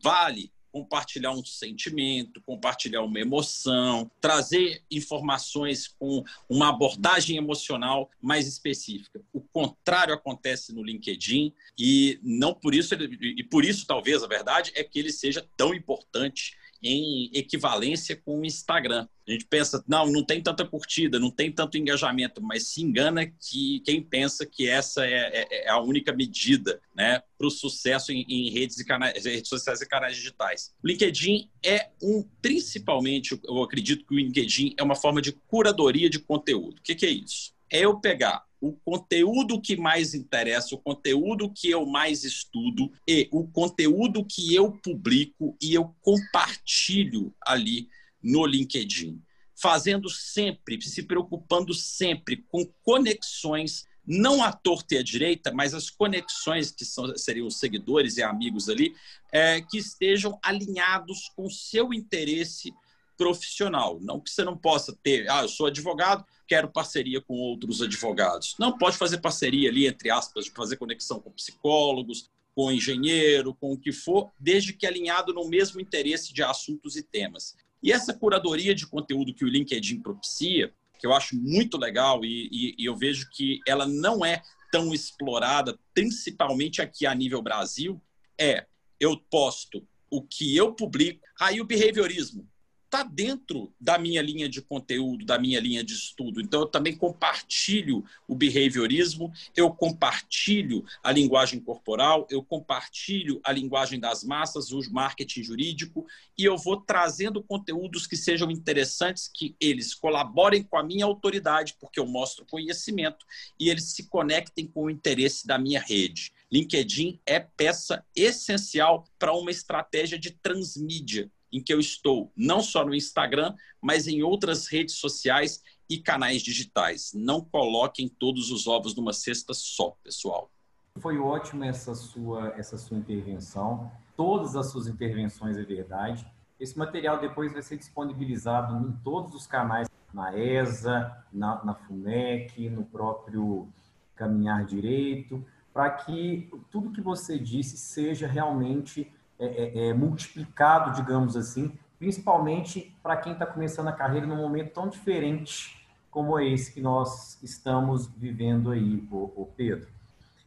vale 0.00 0.52
compartilhar 0.74 1.30
um 1.30 1.44
sentimento, 1.44 2.42
compartilhar 2.42 3.02
uma 3.02 3.20
emoção, 3.20 4.10
trazer 4.20 4.82
informações 4.90 5.86
com 5.86 6.24
uma 6.48 6.68
abordagem 6.68 7.36
emocional 7.36 8.10
mais 8.20 8.48
específica. 8.48 9.22
O 9.32 9.40
contrário 9.40 10.12
acontece 10.12 10.74
no 10.74 10.82
LinkedIn 10.82 11.52
e 11.78 12.18
não 12.24 12.52
por 12.52 12.74
isso 12.74 12.92
e 12.92 13.44
por 13.44 13.64
isso 13.64 13.86
talvez 13.86 14.24
a 14.24 14.26
verdade 14.26 14.72
é 14.74 14.82
que 14.82 14.98
ele 14.98 15.12
seja 15.12 15.48
tão 15.56 15.72
importante 15.72 16.56
em 16.84 17.30
equivalência 17.32 18.14
com 18.14 18.40
o 18.40 18.44
Instagram. 18.44 19.08
A 19.26 19.32
gente 19.32 19.46
pensa, 19.46 19.82
não, 19.88 20.06
não 20.06 20.22
tem 20.22 20.42
tanta 20.42 20.66
curtida, 20.66 21.18
não 21.18 21.30
tem 21.30 21.50
tanto 21.50 21.78
engajamento, 21.78 22.42
mas 22.42 22.68
se 22.68 22.82
engana 22.82 23.26
que 23.26 23.80
quem 23.80 24.02
pensa 24.02 24.44
que 24.44 24.68
essa 24.68 25.06
é, 25.06 25.46
é, 25.50 25.64
é 25.64 25.70
a 25.70 25.80
única 25.80 26.12
medida 26.12 26.78
né, 26.94 27.22
para 27.38 27.46
o 27.46 27.50
sucesso 27.50 28.12
em, 28.12 28.26
em 28.28 28.50
redes, 28.50 28.78
e 28.78 28.84
canais, 28.84 29.24
redes 29.24 29.48
sociais 29.48 29.80
e 29.80 29.88
canais 29.88 30.14
digitais. 30.14 30.74
LinkedIn 30.84 31.48
é 31.64 31.88
um, 32.02 32.22
principalmente, 32.42 33.40
eu 33.42 33.62
acredito 33.62 34.04
que 34.04 34.14
o 34.14 34.18
LinkedIn 34.18 34.74
é 34.76 34.82
uma 34.82 34.94
forma 34.94 35.22
de 35.22 35.32
curadoria 35.32 36.10
de 36.10 36.18
conteúdo. 36.18 36.78
O 36.78 36.82
que, 36.82 36.94
que 36.94 37.06
é 37.06 37.10
isso? 37.10 37.54
É 37.70 37.80
eu 37.80 37.98
pegar 37.98 38.44
o 38.66 38.72
conteúdo 38.72 39.60
que 39.60 39.76
mais 39.76 40.14
interessa, 40.14 40.74
o 40.74 40.78
conteúdo 40.78 41.52
que 41.52 41.70
eu 41.70 41.84
mais 41.84 42.24
estudo 42.24 42.90
e 43.06 43.28
o 43.30 43.46
conteúdo 43.46 44.24
que 44.24 44.54
eu 44.54 44.72
publico 44.72 45.54
e 45.60 45.74
eu 45.74 45.94
compartilho 46.00 47.34
ali 47.46 47.90
no 48.22 48.46
LinkedIn. 48.46 49.20
Fazendo 49.54 50.08
sempre, 50.08 50.80
se 50.80 51.02
preocupando 51.02 51.74
sempre 51.74 52.38
com 52.48 52.64
conexões, 52.82 53.84
não 54.06 54.42
à 54.42 54.50
torta 54.50 54.94
e 54.94 54.98
à 54.98 55.02
direita, 55.02 55.52
mas 55.52 55.74
as 55.74 55.90
conexões 55.90 56.70
que 56.70 56.86
são, 56.86 57.14
seriam 57.18 57.46
os 57.46 57.58
seguidores 57.58 58.16
e 58.16 58.22
amigos 58.22 58.70
ali, 58.70 58.94
é, 59.30 59.60
que 59.60 59.76
estejam 59.76 60.38
alinhados 60.42 61.30
com 61.36 61.44
o 61.44 61.50
seu 61.50 61.92
interesse 61.92 62.72
profissional. 63.14 64.00
Não 64.00 64.18
que 64.18 64.30
você 64.30 64.42
não 64.42 64.56
possa 64.56 64.96
ter, 65.02 65.30
ah, 65.30 65.42
eu 65.42 65.48
sou 65.48 65.66
advogado, 65.66 66.24
quero 66.46 66.68
parceria 66.68 67.20
com 67.20 67.34
outros 67.34 67.82
advogados. 67.82 68.54
Não 68.58 68.76
pode 68.76 68.96
fazer 68.96 69.18
parceria 69.18 69.68
ali, 69.68 69.86
entre 69.86 70.10
aspas, 70.10 70.44
de 70.44 70.50
fazer 70.50 70.76
conexão 70.76 71.20
com 71.20 71.30
psicólogos, 71.30 72.30
com 72.54 72.70
engenheiro, 72.70 73.54
com 73.54 73.72
o 73.72 73.78
que 73.78 73.92
for, 73.92 74.30
desde 74.38 74.72
que 74.72 74.86
alinhado 74.86 75.32
no 75.32 75.48
mesmo 75.48 75.80
interesse 75.80 76.32
de 76.32 76.42
assuntos 76.42 76.96
e 76.96 77.02
temas. 77.02 77.56
E 77.82 77.92
essa 77.92 78.14
curadoria 78.14 78.74
de 78.74 78.86
conteúdo 78.86 79.34
que 79.34 79.44
o 79.44 79.48
LinkedIn 79.48 80.00
propicia, 80.00 80.72
que 80.98 81.06
eu 81.06 81.12
acho 81.12 81.36
muito 81.36 81.76
legal 81.76 82.24
e, 82.24 82.48
e, 82.50 82.74
e 82.78 82.84
eu 82.86 82.96
vejo 82.96 83.28
que 83.30 83.60
ela 83.66 83.86
não 83.86 84.24
é 84.24 84.40
tão 84.70 84.94
explorada, 84.94 85.78
principalmente 85.92 86.80
aqui 86.80 87.06
a 87.06 87.14
nível 87.14 87.42
Brasil, 87.42 88.00
é 88.38 88.66
eu 88.98 89.16
posto 89.16 89.86
o 90.10 90.22
que 90.22 90.56
eu 90.56 90.72
publico, 90.72 91.20
aí 91.40 91.60
o 91.60 91.64
behaviorismo, 91.64 92.48
está 92.94 93.02
dentro 93.02 93.74
da 93.80 93.98
minha 93.98 94.22
linha 94.22 94.48
de 94.48 94.62
conteúdo, 94.62 95.24
da 95.24 95.36
minha 95.36 95.58
linha 95.58 95.82
de 95.82 95.92
estudo. 95.92 96.40
Então, 96.40 96.60
eu 96.60 96.66
também 96.66 96.96
compartilho 96.96 98.04
o 98.28 98.36
behaviorismo, 98.36 99.32
eu 99.56 99.68
compartilho 99.70 100.84
a 101.02 101.10
linguagem 101.10 101.58
corporal, 101.58 102.24
eu 102.30 102.40
compartilho 102.40 103.40
a 103.42 103.50
linguagem 103.50 103.98
das 103.98 104.22
massas, 104.22 104.70
o 104.70 104.80
marketing 104.92 105.42
jurídico, 105.42 106.06
e 106.38 106.44
eu 106.44 106.56
vou 106.56 106.76
trazendo 106.76 107.42
conteúdos 107.42 108.06
que 108.06 108.16
sejam 108.16 108.48
interessantes, 108.48 109.28
que 109.28 109.56
eles 109.60 109.92
colaborem 109.92 110.62
com 110.62 110.78
a 110.78 110.84
minha 110.84 111.04
autoridade, 111.04 111.74
porque 111.80 111.98
eu 111.98 112.06
mostro 112.06 112.46
conhecimento, 112.46 113.26
e 113.58 113.70
eles 113.70 113.92
se 113.92 114.08
conectem 114.08 114.68
com 114.68 114.84
o 114.84 114.90
interesse 114.90 115.44
da 115.48 115.58
minha 115.58 115.80
rede. 115.80 116.32
LinkedIn 116.52 117.18
é 117.26 117.40
peça 117.40 118.04
essencial 118.14 119.04
para 119.18 119.34
uma 119.34 119.50
estratégia 119.50 120.16
de 120.16 120.30
transmídia 120.30 121.28
em 121.54 121.62
que 121.62 121.72
eu 121.72 121.78
estou 121.78 122.32
não 122.36 122.60
só 122.60 122.84
no 122.84 122.94
Instagram, 122.94 123.54
mas 123.80 124.08
em 124.08 124.22
outras 124.22 124.66
redes 124.66 124.96
sociais 124.96 125.62
e 125.88 125.98
canais 125.98 126.42
digitais. 126.42 127.12
Não 127.14 127.40
coloquem 127.40 128.08
todos 128.08 128.50
os 128.50 128.66
ovos 128.66 128.96
numa 128.96 129.12
cesta 129.12 129.54
só, 129.54 129.96
pessoal. 130.02 130.50
Foi 130.98 131.16
ótima 131.18 131.66
essa 131.66 131.94
sua, 131.94 132.48
essa 132.56 132.76
sua 132.76 132.96
intervenção. 132.96 133.90
Todas 134.16 134.56
as 134.56 134.70
suas 134.70 134.88
intervenções 134.88 135.56
é 135.56 135.62
verdade. 135.62 136.26
Esse 136.58 136.76
material 136.76 137.20
depois 137.20 137.52
vai 137.52 137.62
ser 137.62 137.76
disponibilizado 137.76 138.76
em 138.88 138.92
todos 139.04 139.34
os 139.34 139.46
canais, 139.46 139.88
na 140.12 140.36
ESA, 140.36 141.24
na, 141.32 141.64
na 141.64 141.74
FUNEC, 141.74 142.68
no 142.68 142.84
próprio 142.84 143.68
Caminhar 144.16 144.64
Direito, 144.64 145.44
para 145.72 145.90
que 145.90 146.48
tudo 146.70 146.92
que 146.92 147.00
você 147.00 147.38
disse 147.38 147.76
seja 147.76 148.26
realmente 148.26 149.12
é, 149.38 149.46
é, 149.46 149.88
é, 149.88 149.94
multiplicado, 149.94 150.92
digamos 150.92 151.36
assim, 151.36 151.76
principalmente 151.98 152.96
para 153.02 153.16
quem 153.16 153.32
está 153.32 153.46
começando 153.46 153.88
a 153.88 153.92
carreira 153.92 154.26
num 154.26 154.36
momento 154.36 154.72
tão 154.72 154.88
diferente 154.88 155.84
como 156.10 156.38
esse 156.38 156.72
que 156.72 156.80
nós 156.80 157.42
estamos 157.42 158.06
vivendo 158.06 158.70
aí, 158.70 159.04
o 159.10 159.48
Pedro. 159.56 159.88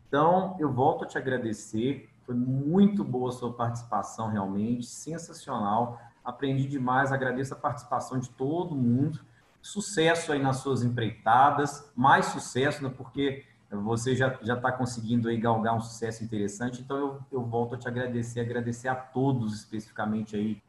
Então, 0.07 0.55
eu 0.57 0.71
volto 0.71 1.03
a 1.03 1.07
te 1.07 1.17
agradecer. 1.17 2.09
Foi 2.25 2.33
muito 2.33 3.03
boa 3.03 3.29
a 3.29 3.33
sua 3.33 3.51
participação, 3.51 4.29
realmente, 4.29 4.85
sensacional. 4.85 5.99
Aprendi 6.23 6.65
demais, 6.67 7.11
agradeço 7.11 7.53
a 7.53 7.57
participação 7.57 8.17
de 8.17 8.29
todo 8.29 8.73
mundo. 8.73 9.19
Sucesso 9.61 10.31
aí 10.31 10.41
nas 10.41 10.57
suas 10.57 10.83
empreitadas, 10.83 11.91
mais 11.93 12.27
sucesso, 12.27 12.81
né, 12.81 12.89
porque 12.95 13.43
você 13.69 14.15
já 14.15 14.37
está 14.41 14.71
conseguindo 14.71 15.27
aí 15.27 15.37
galgar 15.37 15.75
um 15.75 15.81
sucesso 15.81 16.23
interessante, 16.23 16.81
então 16.81 16.97
eu, 16.97 17.19
eu 17.31 17.45
volto 17.45 17.75
a 17.75 17.77
te 17.77 17.87
agradecer, 17.87 18.39
agradecer 18.39 18.87
a 18.87 18.95
todos 18.95 19.53
especificamente 19.53 20.35
aí. 20.35 20.61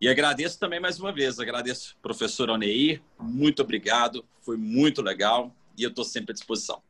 E 0.00 0.08
agradeço 0.08 0.58
também 0.58 0.78
mais 0.78 1.00
uma 1.00 1.12
vez, 1.12 1.40
agradeço 1.40 1.96
professor 2.00 2.50
Oneir, 2.50 3.02
muito 3.18 3.62
obrigado, 3.62 4.24
foi 4.40 4.56
muito 4.56 5.02
legal 5.02 5.52
e 5.76 5.82
eu 5.82 5.90
estou 5.90 6.04
sempre 6.04 6.30
à 6.30 6.34
disposição. 6.34 6.82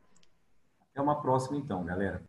Até 0.91 1.01
uma 1.01 1.21
próxima 1.21 1.57
então, 1.57 1.83
galera. 1.83 2.23